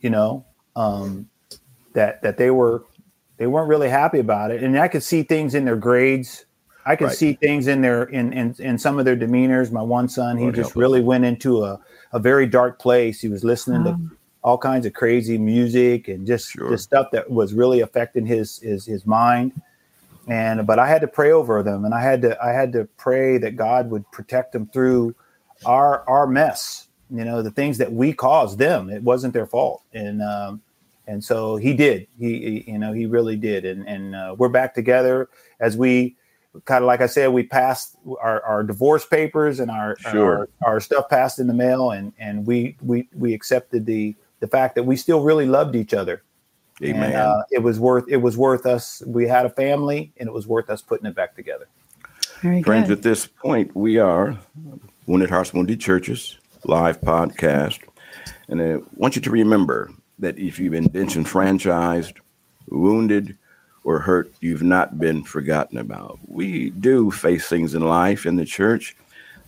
you 0.00 0.10
know, 0.10 0.44
um, 0.76 1.28
that 1.94 2.22
that 2.22 2.36
they 2.36 2.50
were 2.50 2.84
they 3.36 3.46
weren't 3.46 3.68
really 3.68 3.88
happy 3.88 4.18
about 4.18 4.50
it, 4.50 4.62
and 4.62 4.78
I 4.78 4.88
could 4.88 5.02
see 5.02 5.22
things 5.22 5.54
in 5.54 5.64
their 5.64 5.76
grades. 5.76 6.44
I 6.84 6.96
could 6.96 7.08
right. 7.08 7.16
see 7.16 7.34
things 7.34 7.66
in 7.66 7.82
their 7.82 8.04
in, 8.04 8.32
in 8.32 8.54
in 8.58 8.78
some 8.78 8.98
of 8.98 9.04
their 9.04 9.16
demeanors. 9.16 9.70
My 9.70 9.82
one 9.82 10.08
son, 10.08 10.36
he 10.36 10.44
Lord 10.44 10.54
just 10.54 10.76
really 10.76 11.00
us. 11.00 11.06
went 11.06 11.24
into 11.24 11.64
a 11.64 11.80
a 12.12 12.18
very 12.18 12.46
dark 12.46 12.78
place. 12.78 13.20
He 13.20 13.28
was 13.28 13.44
listening 13.44 13.84
to 13.84 13.98
all 14.42 14.58
kinds 14.58 14.86
of 14.86 14.92
crazy 14.92 15.36
music 15.36 16.08
and 16.08 16.26
just 16.26 16.50
sure. 16.50 16.70
just 16.70 16.84
stuff 16.84 17.10
that 17.12 17.30
was 17.30 17.54
really 17.54 17.80
affecting 17.80 18.26
his 18.26 18.58
his 18.58 18.86
his 18.86 19.06
mind. 19.06 19.52
And 20.26 20.66
but 20.66 20.78
I 20.78 20.86
had 20.88 21.00
to 21.00 21.08
pray 21.08 21.32
over 21.32 21.62
them, 21.62 21.84
and 21.84 21.94
I 21.94 22.02
had 22.02 22.22
to 22.22 22.42
I 22.42 22.52
had 22.52 22.72
to 22.72 22.88
pray 22.96 23.38
that 23.38 23.56
God 23.56 23.90
would 23.90 24.10
protect 24.10 24.52
them 24.52 24.66
through 24.66 25.14
our 25.64 26.08
our 26.08 26.26
mess. 26.26 26.88
You 27.10 27.24
know, 27.24 27.42
the 27.42 27.50
things 27.50 27.78
that 27.78 27.92
we 27.92 28.12
caused 28.12 28.58
them. 28.58 28.90
It 28.90 29.02
wasn't 29.02 29.32
their 29.32 29.46
fault, 29.46 29.82
and 29.92 30.22
um, 30.22 30.62
and 31.08 31.24
so 31.24 31.56
he 31.56 31.74
did. 31.74 32.06
He, 32.18 32.62
he 32.64 32.72
you 32.72 32.78
know 32.78 32.92
he 32.92 33.06
really 33.06 33.36
did, 33.36 33.64
and 33.64 33.88
and 33.88 34.14
uh, 34.14 34.36
we're 34.38 34.48
back 34.48 34.74
together 34.74 35.28
as 35.58 35.76
we 35.76 36.16
kind 36.64 36.82
of 36.82 36.86
like 36.86 37.00
I 37.00 37.06
said, 37.06 37.28
we 37.28 37.42
passed 37.42 37.96
our, 38.20 38.42
our 38.42 38.62
divorce 38.62 39.04
papers 39.04 39.60
and 39.60 39.70
our, 39.70 39.96
sure. 39.98 40.48
our, 40.62 40.72
our 40.72 40.80
stuff 40.80 41.08
passed 41.08 41.38
in 41.38 41.46
the 41.46 41.54
mail, 41.54 41.90
and 41.90 42.12
and 42.18 42.46
we 42.46 42.76
we 42.82 43.08
we 43.14 43.34
accepted 43.34 43.86
the 43.86 44.14
the 44.40 44.46
fact 44.46 44.74
that 44.76 44.84
we 44.84 44.96
still 44.96 45.22
really 45.22 45.46
loved 45.46 45.74
each 45.74 45.94
other. 45.94 46.22
Amen. 46.82 47.04
And, 47.04 47.14
uh, 47.14 47.42
it 47.50 47.62
was 47.62 47.80
worth 47.80 48.04
it 48.08 48.18
was 48.18 48.36
worth 48.36 48.66
us. 48.66 49.02
We 49.06 49.26
had 49.26 49.46
a 49.46 49.50
family, 49.50 50.12
and 50.18 50.28
it 50.28 50.32
was 50.32 50.46
worth 50.46 50.70
us 50.70 50.82
putting 50.82 51.06
it 51.06 51.14
back 51.14 51.34
together. 51.34 51.68
Very 52.40 52.62
Friends, 52.62 52.88
good. 52.88 52.98
at 52.98 53.02
this 53.02 53.26
point, 53.26 53.74
we 53.74 53.98
are 53.98 54.38
Wounded 55.06 55.30
Hearts, 55.30 55.52
Wounded 55.52 55.80
Churches 55.80 56.38
live 56.64 57.00
podcast, 57.00 57.80
and 58.48 58.60
I 58.62 58.78
want 58.94 59.16
you 59.16 59.22
to 59.22 59.30
remember 59.30 59.90
that 60.18 60.38
if 60.38 60.58
you've 60.58 60.72
been 60.72 60.90
disenfranchised, 60.90 62.14
wounded, 62.68 63.36
or 63.84 63.98
hurt, 64.00 64.32
you've 64.40 64.62
not 64.62 64.98
been 64.98 65.22
forgotten 65.22 65.78
about. 65.78 66.18
We 66.26 66.70
do 66.70 67.10
face 67.10 67.48
things 67.48 67.74
in 67.74 67.82
life 67.82 68.26
in 68.26 68.36
the 68.36 68.44
church, 68.44 68.96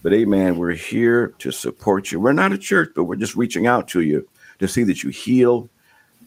but 0.03 0.13
amen, 0.13 0.57
we're 0.57 0.73
here 0.73 1.35
to 1.39 1.51
support 1.51 2.11
you. 2.11 2.21
We're 2.21 2.33
not 2.33 2.53
a 2.53 2.59
church, 2.59 2.93
but 2.95 3.05
we're 3.05 3.17
just 3.17 3.37
reaching 3.37 3.67
out 3.67 3.89
to 3.89 4.01
you 4.01 4.27
to 4.59 4.69
see 4.69 4.83
that 4.85 5.03
you 5.03 5.11
heal 5.11 5.69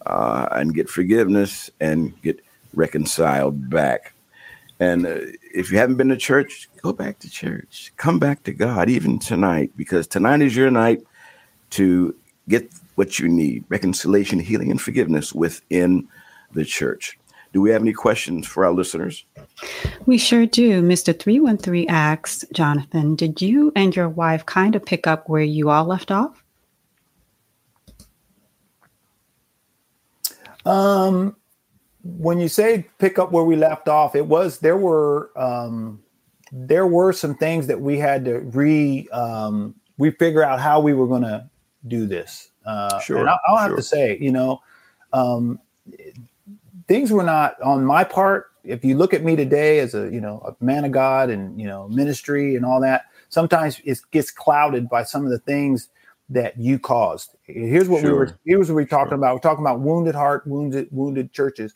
uh, 0.06 0.48
and 0.52 0.76
get 0.76 0.90
forgiveness 0.90 1.72
and 1.80 2.20
get 2.22 2.40
reconciled 2.74 3.70
back. 3.70 4.14
And 4.80 5.06
uh, 5.06 5.18
if 5.54 5.72
you 5.72 5.78
haven't 5.78 5.96
been 5.96 6.10
to 6.10 6.18
church, 6.18 6.70
go 6.82 6.94
back 6.94 7.20
to 7.20 7.30
church. 7.30 7.94
Come 7.98 8.20
back 8.20 8.44
to 8.44 8.54
God, 8.54 8.90
even 8.90 9.18
tonight, 9.18 9.72
because 9.78 10.08
tonight 10.08 10.42
is 10.42 10.56
your 10.56 10.72
night 10.72 11.02
to 11.72 12.16
get 12.50 12.70
what 12.96 13.20
you 13.20 13.28
need 13.28 13.64
reconciliation, 13.70 14.40
healing, 14.40 14.72
and 14.72 14.82
forgiveness 14.82 15.34
within 15.34 16.08
the 16.54 16.66
church. 16.66 17.18
Do 17.54 17.62
we 17.62 17.70
have 17.70 17.84
any 17.84 17.94
questions 17.94 18.48
for 18.48 18.66
our 18.66 18.74
listeners? 18.74 19.26
We 20.08 20.18
sure 20.18 20.48
do. 20.48 20.82
Mr. 20.82 21.18
313 21.18 21.88
asks, 21.88 22.44
Johnathan, 22.54 23.16
did 23.16 23.42
you 23.42 23.72
and 23.76 23.96
your 23.96 24.10
wife 24.10 24.46
kind 24.46 24.76
of 24.76 24.84
pick 24.84 25.06
up 25.06 25.30
where 25.30 25.44
you 25.44 25.70
all 25.70 25.86
left 25.86 26.10
off? 26.10 26.44
Um, 30.66 31.36
when 32.04 32.40
you 32.40 32.48
say 32.48 32.88
pick 32.98 33.20
up 33.20 33.32
where 33.32 33.44
we 33.44 33.56
left 33.56 33.88
off, 33.88 34.16
it 34.16 34.26
was 34.26 34.60
there 34.60 34.78
were 34.78 35.30
um, 35.36 36.02
there 36.52 36.88
were 36.88 37.14
some 37.14 37.36
things 37.36 37.68
that 37.68 37.82
we 37.82 37.98
had 37.98 38.26
to 38.26 38.40
re 38.40 39.08
um, 39.12 39.76
we 39.98 40.12
figure 40.12 40.44
out 40.44 40.60
how 40.60 40.80
we 40.80 40.94
were 40.94 41.08
going 41.08 41.24
to 41.24 41.50
do 41.88 42.08
this. 42.08 42.50
Uh, 42.66 43.00
sure. 43.00 43.18
And 43.18 43.30
I'll, 43.30 43.40
I'll 43.48 43.58
have 43.58 43.76
to 43.76 43.82
say, 43.82 44.18
you 44.20 44.32
know, 44.32 44.62
um, 45.12 45.60
things 46.88 47.12
were 47.12 47.24
not 47.24 47.62
on 47.62 47.84
my 47.84 48.04
part. 48.04 48.52
If 48.64 48.86
you 48.86 48.96
look 48.96 49.14
at 49.14 49.24
me 49.24 49.36
today 49.36 49.80
as 49.80 49.94
a 49.94 50.10
you 50.10 50.22
know 50.22 50.40
a 50.46 50.64
man 50.64 50.86
of 50.86 50.92
God 50.92 51.30
and 51.30 51.60
you 51.60 51.68
know 51.68 51.88
ministry 51.90 52.56
and 52.56 52.66
all 52.66 52.80
that, 52.82 53.06
sometimes 53.30 53.82
it 53.84 54.00
gets 54.12 54.32
clouded 54.32 54.90
by 54.90 55.04
some 55.04 55.26
of 55.26 55.32
the 55.32 55.40
things 55.40 55.90
that 56.30 56.58
you 56.58 56.80
caused. 56.80 57.36
Here's 57.44 57.90
what 57.90 58.02
sure. 58.02 58.12
we 58.12 58.18
were. 58.18 58.40
Here's 58.46 58.70
what 58.70 58.76
we're 58.76 58.86
talking 58.86 59.10
sure. 59.10 59.18
about. 59.18 59.36
We're 59.36 59.42
talking 59.42 59.64
about 59.64 59.82
wounded 59.82 60.16
heart, 60.16 60.48
wounded 60.48 60.88
wounded 60.92 61.34
churches. 61.34 61.74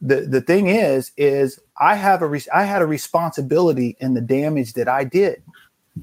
The 0.00 0.20
the 0.22 0.40
thing 0.40 0.68
is, 0.68 1.12
is 1.16 1.58
I 1.80 1.96
have 1.96 2.22
a 2.22 2.40
I 2.54 2.64
had 2.64 2.82
a 2.82 2.86
responsibility 2.86 3.96
in 4.00 4.14
the 4.14 4.20
damage 4.20 4.74
that 4.74 4.88
I 4.88 5.04
did, 5.04 5.42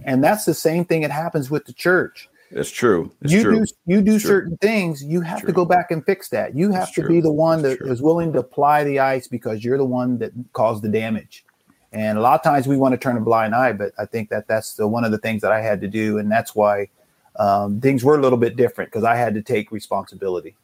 and 0.04 0.24
that's 0.24 0.46
the 0.46 0.54
same 0.54 0.84
thing 0.84 1.02
that 1.02 1.12
happens 1.12 1.50
with 1.50 1.66
the 1.66 1.74
church. 1.74 2.28
It's 2.54 2.70
true. 2.70 3.12
It's 3.22 3.32
you 3.32 3.44
true. 3.44 3.66
do 3.66 3.66
you 3.86 4.02
do 4.02 4.16
it's 4.16 4.26
certain 4.26 4.58
true. 4.58 4.70
things. 4.70 5.04
You 5.04 5.22
have 5.22 5.46
to 5.46 5.52
go 5.52 5.64
back 5.64 5.92
and 5.92 6.06
fix 6.06 6.30
that. 6.30 6.56
You 6.56 6.72
have 6.72 6.84
it's 6.84 6.92
to 6.94 7.02
true. 7.02 7.10
be 7.10 7.22
the 7.22 7.32
one 7.32 7.62
that 7.62 7.80
is 7.82 8.02
willing 8.02 8.34
to 8.34 8.40
apply 8.40 8.84
the 8.84 9.00
ice 9.00 9.28
because 9.28 9.64
you're 9.64 9.78
the 9.78 9.86
one 9.86 10.18
that 10.20 10.32
caused 10.54 10.84
the 10.84 10.90
damage. 10.90 11.46
And 11.94 12.18
a 12.18 12.22
lot 12.22 12.36
of 12.36 12.44
times 12.44 12.68
we 12.68 12.78
want 12.78 12.94
to 12.94 12.98
turn 12.98 13.18
a 13.18 13.22
blind 13.22 13.56
eye, 13.56 13.74
but 13.74 13.92
I 13.98 14.06
think 14.06 14.30
that 14.30 14.48
that's 14.48 14.76
the, 14.76 14.88
one 14.88 15.04
of 15.04 15.12
the 15.12 15.18
things 15.18 15.42
that 15.42 15.52
I 15.52 15.62
had 15.62 15.82
to 15.82 15.88
do, 15.88 16.20
and 16.20 16.32
that's 16.32 16.56
why 16.56 16.88
um, 17.38 17.82
things 17.82 18.04
were 18.04 18.18
a 18.18 18.22
little 18.22 18.38
bit 18.38 18.56
different 18.56 18.92
because 18.92 19.04
I 19.04 19.16
had 19.16 19.34
to 19.34 19.42
take 19.42 19.72
responsibility. 19.72 20.56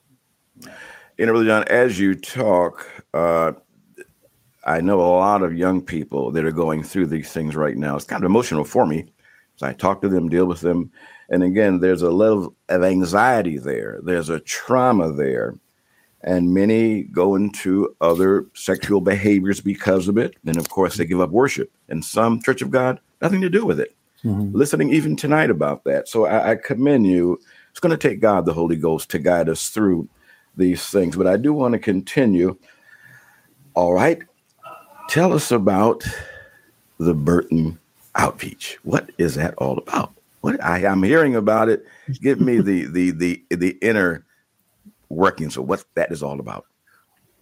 You 1.17 1.25
know, 1.25 1.34
Brother 1.34 1.46
John, 1.46 1.63
as 1.67 2.00
you 2.00 2.15
talk, 2.15 2.89
uh, 3.13 3.53
I 4.65 4.82
know 4.82 5.01
a 5.01 5.03
lot 5.03 5.41
of 5.41 5.58
young 5.58 5.82
people 5.82 6.32
that 6.32 6.46
are 6.46 6.51
going 6.51 6.84
through 6.84 7.08
these 7.08 7.32
things 7.32 7.56
right 7.56 7.77
now. 7.77 7.96
It's 7.96 8.06
kind 8.06 8.24
of 8.24 8.29
emotional 8.29 8.63
for 8.63 8.86
me. 8.86 9.12
So 9.56 9.67
I 9.67 9.74
talk 9.74 10.01
to 10.01 10.10
them, 10.10 10.29
deal 10.29 10.46
with 10.46 10.62
them 10.62 10.91
and 11.29 11.43
again, 11.43 11.79
there's 11.79 12.01
a 12.01 12.12
level 12.12 12.55
of 12.69 12.84
anxiety 12.84 13.57
there, 13.57 14.00
there's 14.03 14.29
a 14.29 14.39
trauma 14.39 15.12
there. 15.12 15.55
And 16.24 16.53
many 16.53 17.03
go 17.03 17.36
into 17.36 17.96
other 18.01 18.48
sexual 18.53 19.01
behaviors 19.01 19.62
because 19.62 20.07
of 20.07 20.17
it. 20.17 20.36
And 20.46 20.57
of 20.57 20.67
course, 20.67 20.98
they 20.98 21.05
give 21.05 21.22
up 21.22 21.29
worship. 21.29 21.72
And 21.89 22.03
some 22.03 22.41
Church 22.41 22.62
of 22.63 22.72
God, 22.72 23.00
nothing 23.22 23.39
to 23.41 23.50
do 23.50 23.65
with 23.65 23.79
it. 23.79 23.96
Mm-hmm. 24.25 24.57
Listening 24.57 24.91
even 24.91 25.15
tonight 25.15 25.51
about 25.51 25.84
that. 25.84 26.07
So 26.07 26.25
I, 26.25 26.51
I 26.51 26.55
commend 26.55 27.05
you. 27.05 27.39
It's 27.69 27.79
going 27.79 27.98
to 27.98 28.10
take 28.10 28.19
God, 28.19 28.46
the 28.46 28.53
Holy 28.53 28.75
Ghost, 28.75 29.10
to 29.12 29.19
guide 29.19 29.48
us 29.48 29.69
through 29.69 30.10
these 30.57 30.84
things. 30.88 31.15
But 31.15 31.27
I 31.27 31.38
do 31.38 31.53
want 31.53 31.74
to 31.74 31.79
continue. 31.79 32.57
All 33.75 33.93
right. 33.93 34.19
Tell 35.10 35.34
us 35.34 35.51
about 35.51 36.03
the 36.98 37.13
Burton 37.13 37.79
outreach. 38.15 38.79
What 38.84 39.12
is 39.19 39.36
that 39.36 39.53
all 39.60 39.77
about? 39.77 40.16
What 40.48 40.63
I, 40.63 40.84
am 40.84 41.04
hearing 41.04 41.36
about 41.36 41.68
it. 41.68 41.86
Give 42.22 42.39
me 42.39 42.62
the 42.62 42.86
the 42.86 43.12
the 43.12 43.44
the 43.50 43.77
inner 43.82 44.25
workings 45.10 45.58
of 45.58 45.68
what 45.68 45.84
that 45.96 46.10
is 46.10 46.24
all 46.24 46.39
about. 46.39 46.66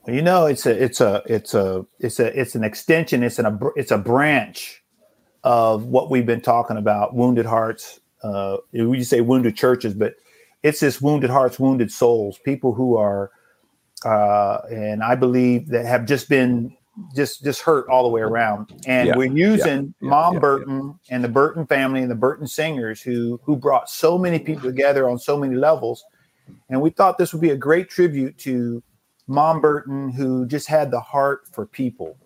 You 0.08 0.24
know, 0.24 0.48
it's 0.48 0.66
a 0.66 0.84
it's 0.84 1.02
a 1.02 1.22
it's 1.28 1.54
a 1.54 1.86
it's 2.00 2.20
a 2.20 2.40
it's 2.40 2.56
an 2.56 2.64
extension. 2.64 3.22
It's 3.22 3.38
an 3.38 3.46
a 3.46 3.60
it's 3.76 3.92
a 3.92 4.00
branch 4.00 4.84
of 5.44 5.86
what 5.86 6.10
we've 6.10 6.26
been 6.26 6.42
talking 6.42 6.78
about. 6.78 7.14
Wounded 7.14 7.46
hearts. 7.46 8.00
Uh, 8.24 8.58
we 8.74 9.04
say 9.04 9.22
wounded 9.22 9.56
churches, 9.56 9.94
but 9.94 10.16
it's 10.64 10.80
this 10.80 11.00
wounded 11.00 11.30
hearts, 11.30 11.60
wounded 11.60 11.92
souls. 11.92 12.40
People 12.40 12.74
who 12.74 12.98
are, 12.98 13.30
uh, 14.04 14.62
and 14.72 15.04
I 15.04 15.14
believe 15.14 15.68
that 15.68 15.86
have 15.86 16.08
just 16.08 16.28
been 16.28 16.76
just 17.16 17.44
just 17.44 17.62
hurt 17.62 17.88
all 17.88 18.04
the 18.04 18.10
way 18.10 18.22
around. 18.22 18.72
And 18.88 19.08
yeah, 19.08 19.18
we're 19.18 19.32
using 19.32 19.94
yeah, 20.00 20.10
Mom 20.10 20.36
yeah, 20.36 20.40
Burton 20.40 21.00
and 21.10 21.24
the 21.24 21.30
Burton 21.30 21.66
family 21.66 22.02
and 22.02 22.10
the 22.10 22.16
Burton 22.16 22.48
singers 22.48 23.02
who 23.02 23.40
who 23.44 23.56
brought 23.56 23.90
so 23.90 24.18
many 24.18 24.40
people 24.40 24.64
together 24.64 25.10
on 25.10 25.20
so 25.20 25.38
many 25.38 25.56
levels. 25.56 26.04
And 26.70 26.82
we 26.82 26.90
thought 26.90 27.18
this 27.18 27.34
would 27.34 27.42
be 27.42 27.50
a 27.50 27.58
great 27.58 27.90
tribute 27.90 28.38
to 28.40 28.84
Mom 29.28 29.62
Burton, 29.62 30.10
who 30.10 30.46
just 30.46 30.68
had 30.68 30.92
the 30.92 31.00
heart 31.00 31.48
for 31.52 31.66
people. 31.66 32.18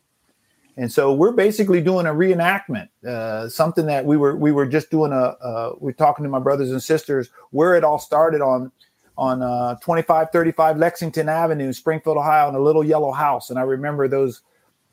And 0.77 0.91
so 0.91 1.13
we're 1.13 1.33
basically 1.33 1.81
doing 1.81 2.05
a 2.05 2.11
reenactment, 2.11 2.87
uh, 3.05 3.49
something 3.49 3.85
that 3.87 4.05
we 4.05 4.15
were 4.15 4.37
we 4.37 4.51
were 4.51 4.65
just 4.65 4.89
doing 4.89 5.11
a 5.11 5.15
uh, 5.15 5.73
we're 5.79 5.91
talking 5.91 6.23
to 6.23 6.29
my 6.29 6.39
brothers 6.39 6.71
and 6.71 6.81
sisters 6.81 7.29
where 7.51 7.75
it 7.75 7.83
all 7.83 7.99
started 7.99 8.41
on 8.41 8.71
on 9.17 9.41
uh, 9.41 9.75
2535 9.75 10.77
Lexington 10.77 11.27
Avenue, 11.27 11.73
Springfield, 11.73 12.15
Ohio, 12.15 12.47
in 12.47 12.55
a 12.55 12.59
little 12.59 12.85
yellow 12.85 13.11
house. 13.11 13.49
And 13.49 13.59
I 13.59 13.63
remember 13.63 14.07
those 14.07 14.41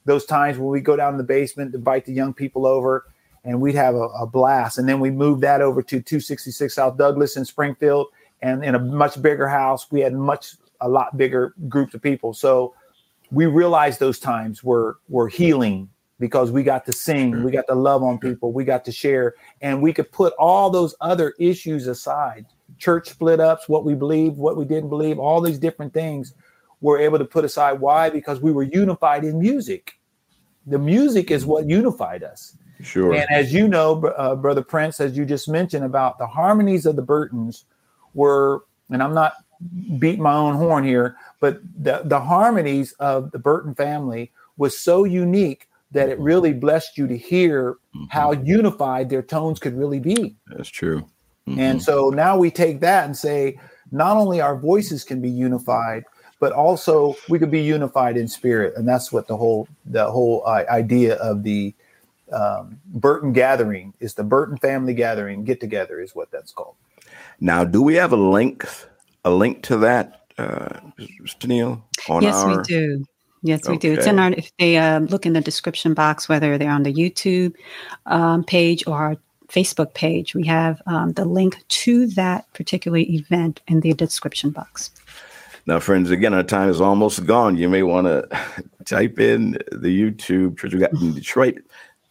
those 0.06 0.24
times 0.24 0.56
when 0.56 0.68
we 0.68 0.80
go 0.80 0.96
down 0.96 1.12
in 1.12 1.18
the 1.18 1.24
basement 1.24 1.72
to 1.72 1.78
invite 1.78 2.06
the 2.06 2.12
young 2.12 2.32
people 2.32 2.64
over 2.64 3.06
and 3.44 3.60
we'd 3.60 3.74
have 3.74 3.94
a, 3.94 4.08
a, 4.08 4.26
blast. 4.26 4.78
And 4.78 4.88
then 4.88 4.98
we 4.98 5.10
moved 5.10 5.42
that 5.42 5.60
over 5.60 5.82
to 5.82 6.00
266 6.00 6.74
South 6.74 6.96
Douglas 6.96 7.36
in 7.36 7.44
Springfield. 7.44 8.08
And 8.42 8.64
in 8.64 8.74
a 8.74 8.78
much 8.78 9.20
bigger 9.20 9.48
house, 9.48 9.90
we 9.90 10.00
had 10.00 10.14
much, 10.14 10.54
a 10.80 10.88
lot 10.88 11.16
bigger 11.16 11.54
groups 11.68 11.94
of 11.94 12.02
people. 12.02 12.34
So 12.34 12.74
we 13.30 13.46
realized 13.46 14.00
those 14.00 14.18
times 14.18 14.64
were, 14.64 14.98
were 15.08 15.28
healing 15.28 15.88
because 16.18 16.50
we 16.50 16.62
got 16.62 16.86
to 16.86 16.92
sing, 16.92 17.42
we 17.42 17.50
got 17.50 17.66
to 17.68 17.74
love 17.74 18.02
on 18.02 18.18
people, 18.18 18.52
we 18.52 18.64
got 18.64 18.84
to 18.86 18.92
share, 18.92 19.34
and 19.60 19.82
we 19.82 19.92
could 19.92 20.10
put 20.12 20.32
all 20.38 20.70
those 20.70 20.94
other 21.00 21.34
issues 21.38 21.86
aside. 21.88 22.46
Church 22.78 23.10
split 23.10 23.38
ups, 23.38 23.68
what 23.68 23.84
we 23.84 23.94
believe, 23.94 24.34
what 24.34 24.56
we 24.56 24.64
didn't 24.64 24.88
believe, 24.88 25.18
all 25.18 25.40
these 25.40 25.58
different 25.58 25.92
things 25.92 26.32
we're 26.86 27.00
able 27.00 27.18
to 27.18 27.24
put 27.24 27.44
aside. 27.44 27.80
Why? 27.80 28.08
Because 28.10 28.40
we 28.40 28.52
were 28.52 28.62
unified 28.62 29.24
in 29.24 29.40
music. 29.40 29.98
The 30.68 30.78
music 30.78 31.32
is 31.32 31.44
what 31.44 31.68
unified 31.68 32.22
us. 32.22 32.56
Sure. 32.80 33.12
And 33.12 33.26
as 33.28 33.52
you 33.52 33.66
know, 33.66 34.04
uh, 34.16 34.36
Brother 34.36 34.62
Prince, 34.62 35.00
as 35.00 35.16
you 35.16 35.24
just 35.24 35.48
mentioned 35.48 35.84
about 35.84 36.16
the 36.18 36.28
harmonies 36.28 36.86
of 36.86 36.94
the 36.94 37.02
Burtons 37.02 37.64
were, 38.14 38.66
and 38.88 39.02
I'm 39.02 39.14
not 39.14 39.32
beating 39.98 40.22
my 40.22 40.34
own 40.34 40.54
horn 40.54 40.84
here, 40.84 41.16
but 41.40 41.58
the, 41.76 42.02
the 42.04 42.20
harmonies 42.20 42.92
of 43.00 43.32
the 43.32 43.40
Burton 43.40 43.74
family 43.74 44.30
was 44.56 44.78
so 44.78 45.02
unique 45.02 45.66
that 45.90 46.08
it 46.08 46.20
really 46.20 46.52
blessed 46.52 46.96
you 46.96 47.08
to 47.08 47.18
hear 47.18 47.78
mm-hmm. 47.96 48.04
how 48.10 48.30
unified 48.30 49.10
their 49.10 49.22
tones 49.22 49.58
could 49.58 49.76
really 49.76 49.98
be. 49.98 50.36
That's 50.54 50.68
true. 50.68 51.00
Mm-hmm. 51.48 51.58
And 51.58 51.82
so 51.82 52.10
now 52.10 52.38
we 52.38 52.52
take 52.52 52.78
that 52.78 53.06
and 53.06 53.16
say, 53.16 53.58
not 53.90 54.16
only 54.16 54.40
our 54.40 54.56
voices 54.56 55.02
can 55.02 55.20
be 55.20 55.30
unified, 55.30 56.04
but 56.38 56.52
also 56.52 57.16
we 57.28 57.38
could 57.38 57.50
be 57.50 57.60
unified 57.60 58.16
in 58.16 58.28
spirit, 58.28 58.74
and 58.76 58.86
that's 58.86 59.12
what 59.12 59.26
the 59.26 59.36
whole 59.36 59.68
the 59.84 60.10
whole 60.10 60.42
uh, 60.46 60.64
idea 60.68 61.16
of 61.16 61.42
the 61.42 61.74
um, 62.32 62.80
Burton 62.86 63.32
gathering 63.32 63.94
is 64.00 64.14
the 64.14 64.24
Burton 64.24 64.56
family 64.58 64.94
gathering 64.94 65.44
get 65.44 65.60
together 65.60 66.00
is 66.00 66.14
what 66.14 66.30
that's 66.30 66.52
called. 66.52 66.74
Now, 67.40 67.64
do 67.64 67.82
we 67.82 67.94
have 67.94 68.12
a 68.12 68.16
link 68.16 68.66
a 69.24 69.30
link 69.30 69.62
to 69.64 69.76
that, 69.78 70.26
uh, 70.38 70.80
Mr. 70.98 71.48
Neal? 71.48 71.84
yes, 72.20 72.36
our... 72.36 72.56
we 72.56 72.62
do. 72.62 73.04
Yes, 73.42 73.68
we 73.68 73.76
do. 73.76 73.92
It's 73.92 74.06
in 74.06 74.18
our. 74.18 74.32
If 74.32 74.50
they 74.58 74.76
uh, 74.76 75.00
look 75.00 75.24
in 75.24 75.32
the 75.34 75.40
description 75.40 75.94
box, 75.94 76.28
whether 76.28 76.58
they're 76.58 76.70
on 76.70 76.82
the 76.82 76.92
YouTube 76.92 77.54
um, 78.06 78.42
page 78.42 78.86
or 78.86 78.96
our 78.96 79.16
Facebook 79.48 79.94
page, 79.94 80.34
we 80.34 80.44
have 80.46 80.82
um, 80.86 81.12
the 81.12 81.24
link 81.24 81.62
to 81.68 82.06
that 82.08 82.52
particular 82.54 82.98
event 82.98 83.60
in 83.68 83.80
the 83.80 83.92
description 83.92 84.50
box. 84.50 84.90
Now, 85.68 85.80
friends, 85.80 86.12
again, 86.12 86.32
our 86.32 86.44
time 86.44 86.68
is 86.68 86.80
almost 86.80 87.26
gone. 87.26 87.56
You 87.56 87.68
may 87.68 87.82
want 87.82 88.06
to 88.06 88.28
type 88.84 89.18
in 89.18 89.58
the 89.72 89.88
YouTube 89.88 90.58
Church 90.58 90.72
of 90.74 90.80
God 90.80 91.02
in 91.02 91.12
Detroit, 91.12 91.58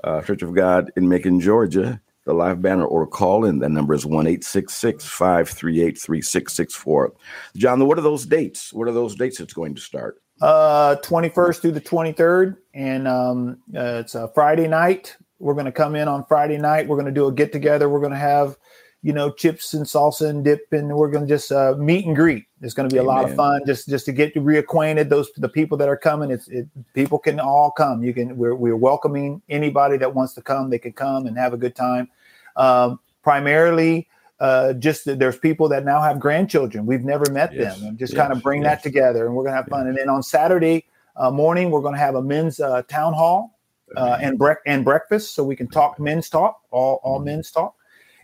uh, 0.03 0.21
Church 0.21 0.41
of 0.41 0.53
God 0.53 0.91
in 0.97 1.07
Macon, 1.07 1.39
Georgia, 1.39 2.01
the 2.25 2.33
live 2.33 2.62
banner, 2.62 2.85
or 2.85 3.07
call 3.07 3.45
in. 3.45 3.59
That 3.59 3.69
number 3.69 3.93
is 3.93 4.05
1 4.05 4.25
538 4.41 5.97
3664. 5.97 7.13
John, 7.55 7.88
what 7.88 7.97
are 7.97 8.01
those 8.01 8.25
dates? 8.25 8.74
What 8.74 8.89
are 8.89 8.93
those 8.93 9.15
dates 9.15 9.39
it's 9.39 9.53
going 9.53 9.74
to 9.74 9.81
start? 9.81 10.21
Uh, 10.41 10.97
21st 11.01 11.62
through 11.62 11.71
the 11.71 11.81
23rd. 11.81 12.57
And 12.74 13.07
um, 13.07 13.59
uh, 13.74 14.01
it's 14.03 14.15
a 14.15 14.27
Friday 14.35 14.67
night. 14.67 15.15
We're 15.39 15.53
going 15.53 15.65
to 15.65 15.71
come 15.71 15.95
in 15.95 16.09
on 16.09 16.25
Friday 16.25 16.57
night. 16.57 16.89
We're 16.89 16.97
going 16.97 17.05
to 17.05 17.12
do 17.13 17.27
a 17.27 17.31
get 17.31 17.53
together. 17.53 17.88
We're 17.88 18.01
going 18.01 18.12
to 18.12 18.17
have 18.17 18.57
you 19.05 19.13
know, 19.13 19.29
chips 19.29 19.75
and 19.75 19.85
salsa 19.85 20.27
and 20.27 20.43
dip, 20.43 20.65
and 20.71 20.97
we're 20.97 21.12
going 21.12 21.27
to 21.27 21.29
just 21.31 21.51
uh, 21.51 21.75
meet 21.77 22.07
and 22.07 22.15
greet. 22.15 22.45
It's 22.65 22.74
going 22.74 22.89
to 22.89 22.93
be 22.93 23.00
Amen. 23.00 23.13
a 23.13 23.15
lot 23.15 23.29
of 23.29 23.36
fun, 23.36 23.62
just 23.65 23.88
just 23.88 24.05
to 24.05 24.12
get 24.12 24.34
reacquainted. 24.34 25.07
Those 25.07 25.31
the 25.38 25.48
people 25.48 25.77
that 25.77 25.88
are 25.88 25.95
coming, 25.95 26.31
it's 26.31 26.48
it, 26.48 26.67
people 26.95 27.19
can 27.19 27.39
all 27.39 27.69
come. 27.69 28.03
You 28.03 28.12
can 28.12 28.36
we're 28.36 28.55
we're 28.55 28.75
welcoming 28.75 29.41
anybody 29.50 29.98
that 29.98 30.15
wants 30.15 30.34
to 30.34 30.41
come. 30.41 30.72
They 30.72 30.79
can 30.79 30.93
come 30.93 31.27
and 31.27 31.38
have 31.38 31.53
a 31.53 31.57
good 31.57 31.75
time. 31.75 32.10
Um, 32.55 33.00
primarily, 33.22 34.07
uh, 34.39 34.74
just 34.74 35.05
that 35.05 35.19
there's 35.19 35.38
people 35.38 35.69
that 35.69 35.86
now 35.86 36.01
have 36.01 36.19
grandchildren. 36.19 36.88
We've 36.88 37.03
never 37.03 37.31
met 37.31 37.53
yes. 37.53 37.77
them, 37.77 37.89
and 37.89 38.00
just 38.00 38.13
yes. 38.13 38.19
kind 38.19 38.34
of 38.34 38.41
bring 38.41 38.63
yes. 38.63 38.72
that 38.72 38.84
together, 38.84 39.27
and 39.27 39.36
we're 39.36 39.43
going 39.43 39.53
to 39.53 39.57
have 39.57 39.67
fun. 39.67 39.88
And 39.88 39.95
then 39.95 40.10
on 40.10 40.24
Saturday 40.24 40.86
uh, 41.15 41.29
morning, 41.29 41.69
we're 41.69 41.81
going 41.81 41.93
to 41.93 42.00
have 42.00 42.15
a 42.15 42.22
men's 42.22 42.60
uh, 42.60 42.81
town 42.84 43.13
hall 43.13 43.60
uh, 43.95 44.17
and 44.19 44.39
bre- 44.39 44.63
and 44.65 44.84
breakfast, 44.84 45.36
so 45.36 45.43
we 45.43 45.55
can 45.55 45.67
talk 45.67 46.00
men's 46.00 46.29
talk, 46.29 46.62
all 46.72 47.00
all 47.03 47.17
mm-hmm. 47.17 47.25
men's 47.25 47.51
talk. 47.51 47.75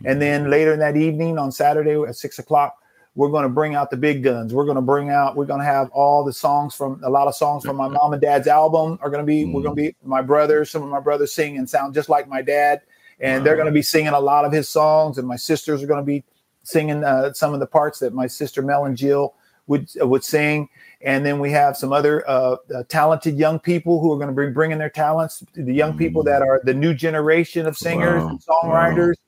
And 0.04 0.20
then 0.20 0.50
later 0.50 0.72
in 0.72 0.80
that 0.80 0.96
evening 0.96 1.38
on 1.38 1.52
Saturday 1.52 1.94
at 2.02 2.16
six 2.16 2.40
o'clock, 2.40 2.81
we're 3.14 3.28
going 3.28 3.42
to 3.42 3.48
bring 3.48 3.74
out 3.74 3.90
the 3.90 3.96
big 3.96 4.22
guns. 4.22 4.54
We're 4.54 4.64
going 4.64 4.76
to 4.76 4.82
bring 4.82 5.10
out, 5.10 5.36
we're 5.36 5.46
going 5.46 5.60
to 5.60 5.66
have 5.66 5.90
all 5.90 6.24
the 6.24 6.32
songs 6.32 6.74
from 6.74 7.02
a 7.04 7.10
lot 7.10 7.28
of 7.28 7.34
songs 7.34 7.64
from 7.64 7.76
my 7.76 7.88
mom 7.88 8.12
and 8.14 8.22
dad's 8.22 8.48
album 8.48 8.98
are 9.02 9.10
going 9.10 9.20
to 9.20 9.26
be, 9.26 9.44
mm. 9.44 9.52
we're 9.52 9.62
going 9.62 9.76
to 9.76 9.82
be 9.82 9.94
my 10.02 10.22
brothers, 10.22 10.70
some 10.70 10.82
of 10.82 10.88
my 10.88 11.00
brothers 11.00 11.32
sing 11.32 11.58
and 11.58 11.68
sound 11.68 11.92
just 11.92 12.08
like 12.08 12.26
my 12.28 12.40
dad. 12.40 12.80
And 13.20 13.40
wow. 13.40 13.44
they're 13.44 13.56
going 13.56 13.66
to 13.66 13.72
be 13.72 13.82
singing 13.82 14.12
a 14.12 14.20
lot 14.20 14.44
of 14.44 14.52
his 14.52 14.68
songs. 14.68 15.18
And 15.18 15.28
my 15.28 15.36
sisters 15.36 15.82
are 15.82 15.86
going 15.86 16.00
to 16.00 16.06
be 16.06 16.24
singing 16.62 17.04
uh, 17.04 17.34
some 17.34 17.52
of 17.52 17.60
the 17.60 17.66
parts 17.66 17.98
that 17.98 18.14
my 18.14 18.26
sister 18.26 18.62
Mel 18.62 18.86
and 18.86 18.96
Jill 18.96 19.34
would, 19.66 19.90
uh, 20.00 20.06
would 20.06 20.24
sing. 20.24 20.70
And 21.02 21.26
then 21.26 21.38
we 21.38 21.50
have 21.50 21.76
some 21.76 21.92
other 21.92 22.28
uh, 22.28 22.56
uh, 22.74 22.84
talented 22.88 23.36
young 23.36 23.58
people 23.58 24.00
who 24.00 24.10
are 24.12 24.16
going 24.16 24.34
to 24.34 24.34
be 24.34 24.50
bringing 24.52 24.78
their 24.78 24.90
talents, 24.90 25.44
the 25.54 25.74
young 25.74 25.94
mm. 25.94 25.98
people 25.98 26.22
that 26.22 26.40
are 26.40 26.62
the 26.64 26.72
new 26.72 26.94
generation 26.94 27.66
of 27.66 27.76
singers 27.76 28.22
wow. 28.22 28.30
and 28.30 28.40
songwriters. 28.40 29.08
Wow 29.08 29.21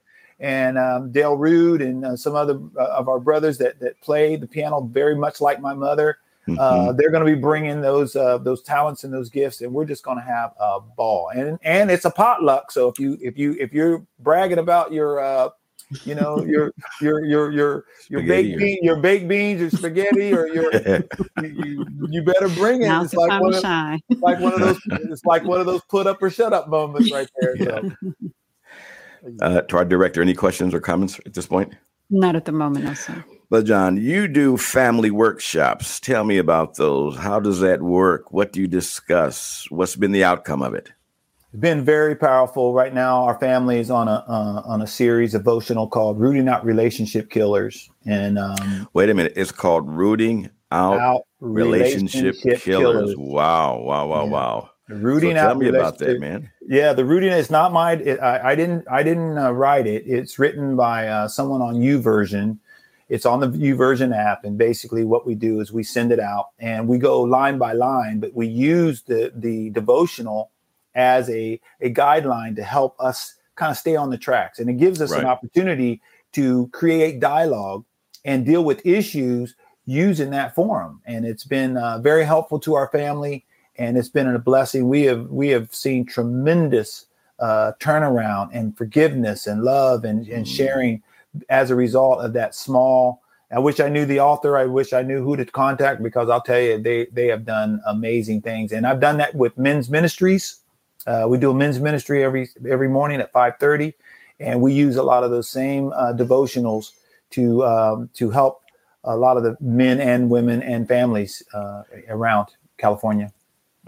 and 0.44 0.76
um, 0.76 1.10
Dale 1.10 1.36
Rude 1.36 1.80
and 1.80 2.04
uh, 2.04 2.16
some 2.16 2.34
other 2.34 2.60
uh, 2.78 2.84
of 2.84 3.08
our 3.08 3.18
brothers 3.18 3.56
that 3.58 3.80
that 3.80 3.98
play 4.02 4.36
the 4.36 4.46
piano 4.46 4.82
very 4.82 5.16
much 5.16 5.40
like 5.40 5.58
my 5.58 5.72
mother. 5.72 6.18
Mm-hmm. 6.46 6.60
Uh, 6.60 6.92
they're 6.92 7.10
going 7.10 7.24
to 7.24 7.34
be 7.34 7.40
bringing 7.40 7.80
those 7.80 8.14
uh, 8.14 8.36
those 8.36 8.60
talents 8.60 9.04
and 9.04 9.12
those 9.12 9.30
gifts, 9.30 9.62
and 9.62 9.72
we're 9.72 9.86
just 9.86 10.04
going 10.04 10.18
to 10.18 10.24
have 10.24 10.52
a 10.60 10.80
ball. 10.80 11.30
And 11.30 11.58
and 11.62 11.90
it's 11.90 12.04
a 12.04 12.10
potluck. 12.10 12.70
So 12.70 12.88
if 12.88 12.98
you 12.98 13.16
if 13.22 13.38
you 13.38 13.56
if 13.58 13.72
you're 13.72 14.06
bragging 14.18 14.58
about 14.58 14.92
your 14.92 15.20
uh, 15.20 15.48
you 16.04 16.14
know 16.14 16.44
your 16.44 16.74
your 17.00 17.24
your 17.24 17.50
your 17.50 17.84
your 18.10 18.22
baked 18.22 18.58
bean, 18.58 18.78
your 18.82 18.96
baked 18.96 19.26
beans, 19.26 19.62
your 19.62 19.70
spaghetti, 19.70 20.34
or 20.34 20.46
your 20.48 20.70
you, 21.42 21.86
you, 22.10 22.22
better 22.22 22.50
bring 22.50 22.82
it. 22.82 23.02
it's 23.02 23.14
like 23.14 23.40
one, 23.40 23.54
of, 23.54 23.62
like 24.20 24.40
one 24.40 24.52
of 24.52 24.60
those. 24.60 24.80
It's 25.10 25.24
like 25.24 25.44
one 25.44 25.60
of 25.60 25.64
those 25.64 25.80
put 25.88 26.06
up 26.06 26.22
or 26.22 26.28
shut 26.28 26.52
up 26.52 26.68
moments 26.68 27.10
right 27.10 27.30
there. 27.40 27.56
So. 27.56 27.90
Uh, 29.40 29.62
to 29.62 29.76
our 29.76 29.84
director, 29.84 30.20
any 30.20 30.34
questions 30.34 30.74
or 30.74 30.80
comments 30.80 31.20
at 31.24 31.34
this 31.34 31.46
point? 31.46 31.74
Not 32.10 32.36
at 32.36 32.44
the 32.44 32.52
moment, 32.52 32.84
no, 32.84 32.94
sir. 32.94 33.24
But 33.50 33.66
John, 33.66 33.96
you 33.96 34.28
do 34.28 34.56
family 34.56 35.10
workshops. 35.10 36.00
Tell 36.00 36.24
me 36.24 36.38
about 36.38 36.76
those. 36.76 37.16
How 37.16 37.40
does 37.40 37.60
that 37.60 37.82
work? 37.82 38.32
What 38.32 38.52
do 38.52 38.60
you 38.60 38.66
discuss? 38.66 39.66
What's 39.70 39.96
been 39.96 40.12
the 40.12 40.24
outcome 40.24 40.62
of 40.62 40.74
it? 40.74 40.92
It's 41.52 41.60
been 41.60 41.84
very 41.84 42.16
powerful. 42.16 42.74
Right 42.74 42.92
now, 42.92 43.24
our 43.24 43.38
family 43.38 43.78
is 43.78 43.90
on 43.90 44.08
a 44.08 44.24
uh, 44.26 44.62
on 44.64 44.82
a 44.82 44.86
series 44.86 45.32
devotional 45.32 45.86
called 45.86 46.18
"Rooting 46.18 46.48
Out 46.48 46.64
Relationship 46.64 47.30
Killers." 47.30 47.88
And 48.04 48.38
um, 48.38 48.88
wait 48.92 49.08
a 49.08 49.14
minute, 49.14 49.34
it's 49.36 49.52
called 49.52 49.88
"Rooting 49.88 50.50
Out, 50.72 50.98
out 50.98 51.22
relationship, 51.40 52.22
relationship 52.22 52.62
killers. 52.62 53.10
killers. 53.12 53.16
Wow! 53.16 53.78
Wow! 53.78 54.06
Wow! 54.08 54.24
Yeah. 54.24 54.30
Wow! 54.30 54.70
Rooting 54.88 55.30
so 55.30 55.34
tell 55.34 55.44
out. 55.44 55.48
Tell 55.52 55.58
me 55.58 55.68
about 55.68 55.98
that, 55.98 56.20
man. 56.20 56.50
Yeah, 56.66 56.92
the 56.92 57.04
rooting 57.04 57.32
is 57.32 57.50
not 57.50 57.72
mine. 57.72 58.02
It, 58.04 58.20
I, 58.20 58.50
I, 58.50 58.54
didn't. 58.54 58.84
I 58.90 59.02
didn't 59.02 59.38
uh, 59.38 59.50
write 59.52 59.86
it. 59.86 60.04
It's 60.06 60.38
written 60.38 60.76
by 60.76 61.08
uh, 61.08 61.28
someone 61.28 61.62
on 61.62 61.80
U 61.80 62.00
YouVersion. 62.00 62.58
It's 63.08 63.24
on 63.24 63.40
the 63.40 63.48
U 63.58 63.76
YouVersion 63.76 64.14
app, 64.14 64.44
and 64.44 64.58
basically 64.58 65.04
what 65.04 65.26
we 65.26 65.34
do 65.34 65.60
is 65.60 65.72
we 65.72 65.84
send 65.84 66.12
it 66.12 66.20
out 66.20 66.50
and 66.58 66.86
we 66.86 66.98
go 66.98 67.22
line 67.22 67.56
by 67.58 67.72
line, 67.72 68.20
but 68.20 68.34
we 68.34 68.46
use 68.46 69.02
the 69.02 69.32
the 69.34 69.70
devotional 69.70 70.50
as 70.94 71.30
a 71.30 71.58
a 71.80 71.92
guideline 71.92 72.54
to 72.56 72.62
help 72.62 72.94
us 73.00 73.34
kind 73.56 73.70
of 73.70 73.78
stay 73.78 73.96
on 73.96 74.10
the 74.10 74.18
tracks, 74.18 74.58
and 74.58 74.68
it 74.68 74.74
gives 74.74 75.00
us 75.00 75.12
right. 75.12 75.20
an 75.20 75.26
opportunity 75.26 76.02
to 76.32 76.68
create 76.68 77.20
dialogue 77.20 77.84
and 78.24 78.44
deal 78.44 78.64
with 78.64 78.84
issues 78.84 79.54
using 79.86 80.30
that 80.30 80.54
forum. 80.54 81.00
And 81.06 81.24
it's 81.24 81.44
been 81.44 81.76
uh, 81.76 81.98
very 81.98 82.24
helpful 82.24 82.58
to 82.60 82.74
our 82.74 82.88
family 82.88 83.44
and 83.76 83.96
it's 83.96 84.08
been 84.08 84.28
a 84.28 84.38
blessing. 84.38 84.88
We 84.88 85.02
have 85.02 85.30
we 85.30 85.48
have 85.48 85.74
seen 85.74 86.06
tremendous 86.06 87.06
uh, 87.38 87.72
turnaround 87.80 88.50
and 88.52 88.76
forgiveness 88.76 89.46
and 89.46 89.62
love 89.62 90.04
and, 90.04 90.26
and 90.28 90.46
mm. 90.46 90.56
sharing 90.56 91.02
as 91.48 91.70
a 91.70 91.74
result 91.74 92.20
of 92.20 92.32
that 92.34 92.54
small. 92.54 93.22
I 93.50 93.58
wish 93.58 93.78
I 93.78 93.88
knew 93.88 94.04
the 94.04 94.20
author. 94.20 94.56
I 94.56 94.66
wish 94.66 94.92
I 94.92 95.02
knew 95.02 95.22
who 95.22 95.36
to 95.36 95.44
contact 95.44 96.02
because 96.02 96.28
I'll 96.28 96.40
tell 96.40 96.60
you 96.60 96.78
they 96.78 97.06
they 97.06 97.26
have 97.28 97.44
done 97.44 97.80
amazing 97.86 98.42
things, 98.42 98.72
and 98.72 98.86
I've 98.86 99.00
done 99.00 99.18
that 99.18 99.34
with 99.34 99.56
men's 99.58 99.90
ministries. 99.90 100.60
Uh, 101.06 101.26
we 101.28 101.38
do 101.38 101.50
a 101.50 101.54
men's 101.54 101.78
ministry 101.78 102.24
every 102.24 102.48
every 102.68 102.88
morning 102.88 103.20
at 103.20 103.30
five 103.32 103.54
thirty, 103.60 103.94
and 104.40 104.60
we 104.60 104.72
use 104.72 104.96
a 104.96 105.02
lot 105.02 105.22
of 105.22 105.30
those 105.30 105.48
same 105.48 105.92
uh, 105.92 106.12
devotionals 106.12 106.92
to 107.30 107.64
um, 107.64 108.10
to 108.14 108.30
help 108.30 108.62
a 109.04 109.16
lot 109.16 109.36
of 109.36 109.42
the 109.42 109.56
men 109.60 110.00
and 110.00 110.30
women 110.30 110.62
and 110.62 110.88
families 110.88 111.42
uh, 111.52 111.82
around 112.08 112.48
California. 112.78 113.32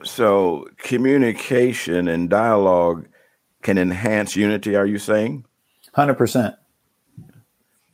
So 0.05 0.69
communication 0.79 2.09
and 2.09 2.29
dialogue 2.29 3.07
can 3.63 3.79
enhance 3.79 4.37
unity. 4.37 4.77
Are 4.77 4.87
you 4.87 4.99
saying? 4.99 5.45
Hundred 5.95 6.15
percent. 6.15 6.55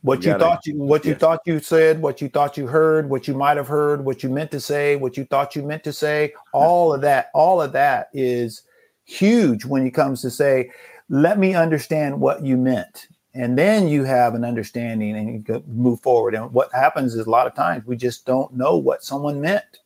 What 0.01 0.25
you, 0.25 0.33
you 0.33 0.37
gotta, 0.37 0.43
thought 0.43 0.65
you 0.65 0.75
what 0.75 1.05
you 1.05 1.11
yes. 1.11 1.19
thought 1.21 1.39
you 1.45 1.59
said, 1.61 2.01
what 2.01 2.21
you 2.21 2.27
thought 2.27 2.57
you 2.57 2.67
heard, 2.67 3.09
what 3.09 3.25
you 3.25 3.33
might 3.33 3.55
have 3.55 3.69
heard, 3.69 4.03
what 4.03 4.21
you 4.21 4.29
meant 4.29 4.51
to 4.51 4.59
say, 4.59 4.97
what 4.97 5.15
you 5.15 5.23
thought 5.23 5.55
you 5.55 5.63
meant 5.63 5.83
to 5.85 5.93
say, 5.93 6.33
all 6.51 6.93
of 6.93 6.99
that, 7.01 7.29
all 7.33 7.61
of 7.61 7.71
that 7.71 8.09
is 8.13 8.63
huge 9.05 9.63
when 9.63 9.87
it 9.87 9.91
comes 9.91 10.21
to 10.21 10.29
say, 10.29 10.69
let 11.07 11.39
me 11.39 11.55
understand 11.55 12.19
what 12.19 12.43
you 12.43 12.57
meant. 12.57 13.07
And 13.33 13.57
then 13.57 13.87
you 13.87 14.03
have 14.03 14.35
an 14.35 14.43
understanding 14.43 15.15
and 15.15 15.47
you 15.47 15.63
move 15.67 16.01
forward. 16.01 16.35
And 16.35 16.51
what 16.51 16.69
happens 16.73 17.15
is 17.15 17.25
a 17.25 17.29
lot 17.29 17.47
of 17.47 17.55
times 17.55 17.85
we 17.85 17.95
just 17.95 18.25
don't 18.25 18.53
know 18.53 18.75
what 18.75 19.03
someone 19.03 19.39
meant, 19.39 19.79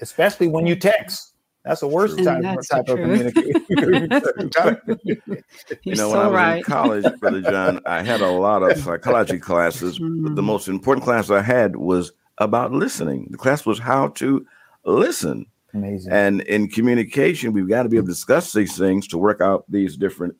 especially 0.00 0.46
when 0.46 0.66
you 0.66 0.76
text. 0.76 1.32
That's 1.66 1.80
the 1.80 1.88
worst 1.88 2.22
type, 2.22 2.44
type 2.70 2.88
of 2.88 2.96
communication. 2.96 3.66
you 5.82 5.96
know, 5.96 5.96
so 5.96 6.10
when 6.10 6.20
I 6.20 6.26
was 6.26 6.32
right. 6.32 6.58
in 6.58 6.62
college, 6.62 7.04
Brother 7.18 7.42
John, 7.42 7.80
I 7.86 8.04
had 8.04 8.20
a 8.20 8.30
lot 8.30 8.62
of 8.62 8.78
psychology 8.84 9.40
classes. 9.40 9.98
But 9.98 10.36
the 10.36 10.44
most 10.44 10.68
important 10.68 11.04
class 11.04 11.28
I 11.28 11.42
had 11.42 11.74
was 11.74 12.12
about 12.38 12.70
listening. 12.70 13.26
The 13.32 13.36
class 13.36 13.66
was 13.66 13.80
how 13.80 14.08
to 14.08 14.46
listen. 14.84 15.46
Amazing. 15.74 16.12
And 16.12 16.42
in 16.42 16.68
communication, 16.68 17.52
we've 17.52 17.68
got 17.68 17.82
to 17.82 17.88
be 17.88 17.96
able 17.96 18.06
to 18.06 18.12
discuss 18.12 18.52
these 18.52 18.78
things 18.78 19.08
to 19.08 19.18
work 19.18 19.40
out 19.40 19.64
these 19.68 19.96
different 19.96 20.36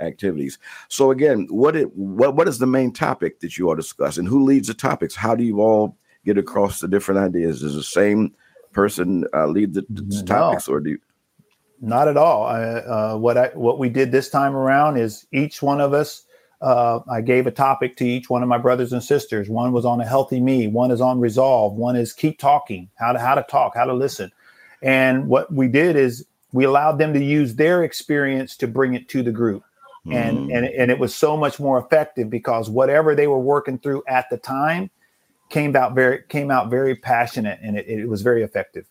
activities. 0.00 0.58
So 0.88 1.10
again, 1.10 1.46
what 1.50 1.76
it 1.76 1.94
what 1.94 2.36
what 2.36 2.48
is 2.48 2.58
the 2.58 2.66
main 2.66 2.94
topic 2.94 3.40
that 3.40 3.58
you 3.58 3.68
all 3.68 3.76
discuss, 3.76 4.16
and 4.16 4.26
who 4.26 4.44
leads 4.44 4.68
the 4.68 4.74
topics? 4.74 5.14
How 5.14 5.34
do 5.34 5.44
you 5.44 5.60
all 5.60 5.98
get 6.24 6.38
across 6.38 6.80
the 6.80 6.88
different 6.88 7.20
ideas? 7.20 7.62
Is 7.62 7.74
the 7.74 7.82
same 7.82 8.32
person 8.72 9.24
uh, 9.34 9.46
lead 9.46 9.74
the, 9.74 9.84
the 9.88 10.22
topics, 10.24 10.68
or 10.68 10.80
do 10.80 10.90
you? 10.90 10.98
Not 11.80 12.08
at 12.08 12.16
all. 12.16 12.46
uh, 12.46 13.16
what 13.16 13.38
I 13.38 13.48
what 13.54 13.78
we 13.78 13.88
did 13.88 14.12
this 14.12 14.28
time 14.28 14.54
around 14.54 14.98
is 14.98 15.26
each 15.32 15.62
one 15.62 15.80
of 15.80 15.94
us. 15.94 16.24
Uh, 16.60 17.00
I 17.10 17.22
gave 17.22 17.46
a 17.46 17.50
topic 17.50 17.96
to 17.96 18.04
each 18.06 18.28
one 18.28 18.42
of 18.42 18.48
my 18.48 18.58
brothers 18.58 18.92
and 18.92 19.02
sisters. 19.02 19.48
One 19.48 19.72
was 19.72 19.86
on 19.86 19.98
a 19.98 20.04
healthy 20.04 20.40
me. 20.40 20.66
One 20.66 20.90
is 20.90 21.00
on 21.00 21.18
resolve. 21.18 21.74
One 21.74 21.96
is 21.96 22.12
keep 22.12 22.38
talking. 22.38 22.90
How 22.96 23.12
to 23.12 23.18
how 23.18 23.34
to 23.34 23.42
talk. 23.44 23.74
How 23.74 23.84
to 23.84 23.94
listen. 23.94 24.30
And 24.82 25.26
what 25.26 25.52
we 25.52 25.68
did 25.68 25.96
is 25.96 26.26
we 26.52 26.64
allowed 26.64 26.98
them 26.98 27.14
to 27.14 27.24
use 27.24 27.54
their 27.54 27.82
experience 27.82 28.56
to 28.58 28.68
bring 28.68 28.94
it 28.94 29.08
to 29.08 29.22
the 29.22 29.32
group. 29.32 29.64
Mm. 30.06 30.14
And, 30.14 30.50
and 30.50 30.66
and 30.66 30.90
it 30.90 30.98
was 30.98 31.14
so 31.14 31.36
much 31.36 31.58
more 31.58 31.78
effective 31.78 32.28
because 32.28 32.68
whatever 32.68 33.14
they 33.14 33.26
were 33.26 33.38
working 33.40 33.78
through 33.78 34.02
at 34.06 34.28
the 34.28 34.36
time 34.36 34.90
came 35.50 35.76
out 35.76 35.94
very 35.94 36.22
came 36.28 36.50
out 36.50 36.70
very 36.70 36.94
passionate 36.94 37.58
and 37.62 37.76
it, 37.76 37.86
it 37.86 38.06
was 38.06 38.22
very 38.22 38.42
effective. 38.42 38.86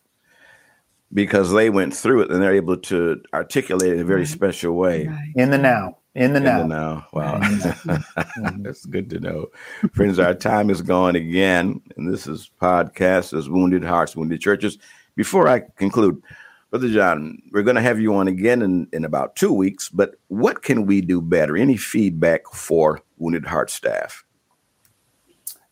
Because 1.12 1.52
they 1.52 1.72
went 1.72 1.96
through 1.96 2.22
it 2.22 2.30
and 2.30 2.40
they're 2.40 2.54
able 2.54 2.78
to 2.78 3.20
articulate 3.34 3.90
it 3.90 3.96
in 3.96 4.02
a 4.02 4.06
very 4.06 4.28
special 4.28 4.74
way. 4.74 5.08
Right. 5.08 5.34
in 5.36 5.50
the 5.50 5.58
now 5.58 5.98
in 6.14 6.34
the 6.34 6.38
in 6.38 6.44
now 6.44 6.62
the 6.62 6.68
now. 6.68 7.08
wow. 7.14 7.40
Mm-hmm. 7.40 8.62
that's 8.64 8.86
good 8.86 9.10
to 9.10 9.20
know. 9.20 9.48
Friends 9.94 10.20
our 10.20 10.36
time 10.36 10.70
is 10.70 10.82
gone 10.82 11.16
again 11.16 11.82
and 11.98 12.14
this 12.14 12.28
is 12.28 12.52
podcast 12.62 13.36
as 13.36 13.50
wounded 13.50 13.84
hearts 13.84 14.16
wounded 14.16 14.42
churches. 14.42 14.78
Before 15.16 15.48
i 15.50 15.62
conclude 15.78 16.22
brother 16.70 16.88
john 16.88 17.42
we're 17.52 17.64
going 17.64 17.76
to 17.76 17.82
have 17.82 18.00
you 18.00 18.14
on 18.16 18.28
again 18.28 18.62
in, 18.62 18.88
in 18.94 19.04
about 19.04 19.36
two 19.36 19.52
weeks 19.52 19.90
but 19.90 20.16
what 20.28 20.62
can 20.62 20.86
we 20.86 21.02
do 21.02 21.22
better? 21.22 21.58
Any 21.58 21.78
feedback 21.78 22.48
for 22.54 23.02
wounded 23.18 23.46
heart 23.46 23.70
staff 23.72 24.24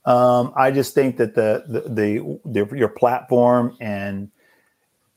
um, 0.07 0.53
I 0.55 0.71
just 0.71 0.95
think 0.95 1.17
that 1.17 1.35
the, 1.35 1.63
the, 1.67 1.81
the 1.81 2.39
the 2.45 2.77
your 2.77 2.87
platform 2.87 3.75
and 3.81 4.31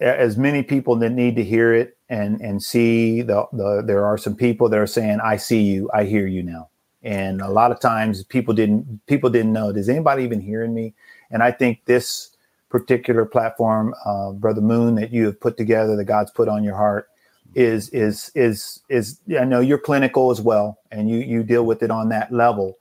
as 0.00 0.36
many 0.36 0.64
people 0.64 0.96
that 0.96 1.10
need 1.10 1.36
to 1.36 1.44
hear 1.44 1.72
it 1.72 1.96
and 2.08 2.40
and 2.40 2.60
see 2.60 3.22
the, 3.22 3.46
the 3.52 3.82
there 3.86 4.04
are 4.04 4.18
some 4.18 4.34
people 4.34 4.68
that 4.68 4.78
are 4.78 4.88
saying 4.88 5.20
I 5.22 5.36
see 5.36 5.62
you. 5.62 5.88
I 5.94 6.04
hear 6.04 6.26
you 6.26 6.42
now. 6.42 6.70
And 7.04 7.40
a 7.40 7.48
lot 7.48 7.70
of 7.70 7.80
times 7.80 8.24
people 8.24 8.52
didn't 8.52 9.06
people 9.06 9.30
didn't 9.30 9.52
know. 9.52 9.72
Does 9.72 9.88
anybody 9.88 10.24
even 10.24 10.40
hearing 10.40 10.74
me? 10.74 10.92
And 11.30 11.40
I 11.40 11.52
think 11.52 11.84
this 11.84 12.36
particular 12.68 13.24
platform 13.24 13.94
uh, 14.04 14.32
brother 14.32 14.60
Moon 14.60 14.96
that 14.96 15.12
you 15.12 15.26
have 15.26 15.40
put 15.40 15.56
together 15.56 15.94
that 15.96 16.04
God's 16.04 16.32
put 16.32 16.48
on 16.48 16.64
your 16.64 16.76
heart 16.76 17.08
is 17.54 17.90
is 17.90 18.32
is 18.34 18.80
is 18.88 19.20
I 19.38 19.44
know 19.44 19.60
you're 19.60 19.78
clinical 19.78 20.32
as 20.32 20.40
well 20.40 20.78
and 20.90 21.08
you 21.08 21.18
you 21.18 21.44
deal 21.44 21.64
with 21.64 21.84
it 21.84 21.92
on 21.92 22.08
that 22.08 22.32
level 22.32 22.76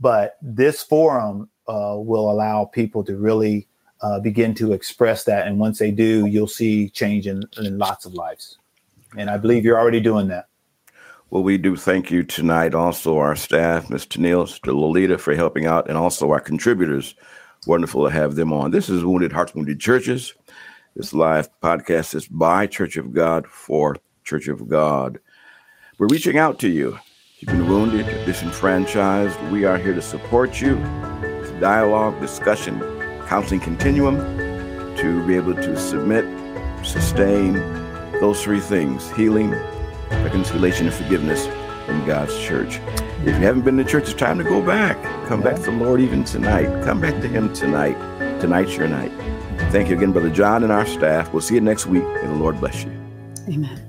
but 0.00 0.36
this 0.42 0.82
forum 0.82 1.48
uh, 1.66 1.96
will 1.98 2.30
allow 2.30 2.64
people 2.64 3.04
to 3.04 3.16
really 3.16 3.68
uh, 4.00 4.20
begin 4.20 4.54
to 4.54 4.72
express 4.72 5.24
that. 5.24 5.46
And 5.46 5.58
once 5.58 5.78
they 5.78 5.90
do, 5.90 6.26
you'll 6.26 6.46
see 6.46 6.88
change 6.90 7.26
in, 7.26 7.42
in 7.58 7.78
lots 7.78 8.04
of 8.04 8.14
lives. 8.14 8.58
And 9.16 9.28
I 9.28 9.36
believe 9.36 9.64
you're 9.64 9.78
already 9.78 10.00
doing 10.00 10.28
that. 10.28 10.46
Well, 11.30 11.42
we 11.42 11.58
do 11.58 11.76
thank 11.76 12.10
you 12.10 12.22
tonight. 12.22 12.74
Also, 12.74 13.18
our 13.18 13.36
staff, 13.36 13.88
Mr. 13.88 14.18
Neil, 14.18 14.46
Mr. 14.46 14.68
Lolita, 14.68 15.18
for 15.18 15.34
helping 15.34 15.66
out, 15.66 15.88
and 15.88 15.98
also 15.98 16.30
our 16.30 16.40
contributors. 16.40 17.14
Wonderful 17.66 18.04
to 18.04 18.10
have 18.10 18.34
them 18.34 18.52
on. 18.52 18.70
This 18.70 18.88
is 18.88 19.04
Wounded 19.04 19.32
Hearts, 19.32 19.54
Wounded 19.54 19.78
Churches. 19.78 20.32
This 20.96 21.12
live 21.12 21.48
podcast 21.60 22.14
is 22.14 22.26
by 22.26 22.66
Church 22.66 22.96
of 22.96 23.12
God 23.12 23.46
for 23.46 23.96
Church 24.24 24.48
of 24.48 24.68
God. 24.68 25.18
We're 25.98 26.06
reaching 26.06 26.38
out 26.38 26.60
to 26.60 26.68
you 26.68 26.98
you've 27.38 27.50
been 27.50 27.68
wounded, 27.68 28.06
disenfranchised, 28.26 29.40
we 29.50 29.64
are 29.64 29.78
here 29.78 29.94
to 29.94 30.02
support 30.02 30.60
you. 30.60 30.74
Dialogue, 31.60 32.20
discussion, 32.20 32.80
counseling 33.26 33.60
continuum 33.60 34.16
to 34.96 35.24
be 35.26 35.36
able 35.36 35.54
to 35.54 35.76
submit, 35.78 36.24
sustain 36.84 37.52
those 38.20 38.42
three 38.42 38.60
things 38.60 39.10
healing, 39.12 39.50
reconciliation, 40.10 40.86
and 40.86 40.94
forgiveness 40.94 41.46
in 41.88 42.04
God's 42.04 42.36
church. 42.40 42.80
If 43.20 43.26
you 43.26 43.32
haven't 43.32 43.62
been 43.62 43.76
to 43.76 43.84
church, 43.84 44.04
it's 44.04 44.14
time 44.14 44.38
to 44.38 44.44
go 44.44 44.60
back. 44.60 45.00
Come 45.28 45.40
back 45.40 45.56
to 45.56 45.62
the 45.62 45.72
Lord 45.72 46.00
even 46.00 46.24
tonight. 46.24 46.66
Come 46.84 47.00
back 47.00 47.20
to 47.20 47.28
Him 47.28 47.52
tonight. 47.52 47.96
Tonight's 48.40 48.76
your 48.76 48.88
night. 48.88 49.12
Thank 49.70 49.90
you 49.90 49.96
again, 49.96 50.12
Brother 50.12 50.30
John 50.30 50.62
and 50.64 50.72
our 50.72 50.86
staff. 50.86 51.32
We'll 51.32 51.42
see 51.42 51.54
you 51.54 51.60
next 51.60 51.86
week. 51.86 52.04
and 52.04 52.30
the 52.30 52.36
Lord 52.36 52.58
bless 52.58 52.84
you. 52.84 52.90
Amen. 53.48 53.87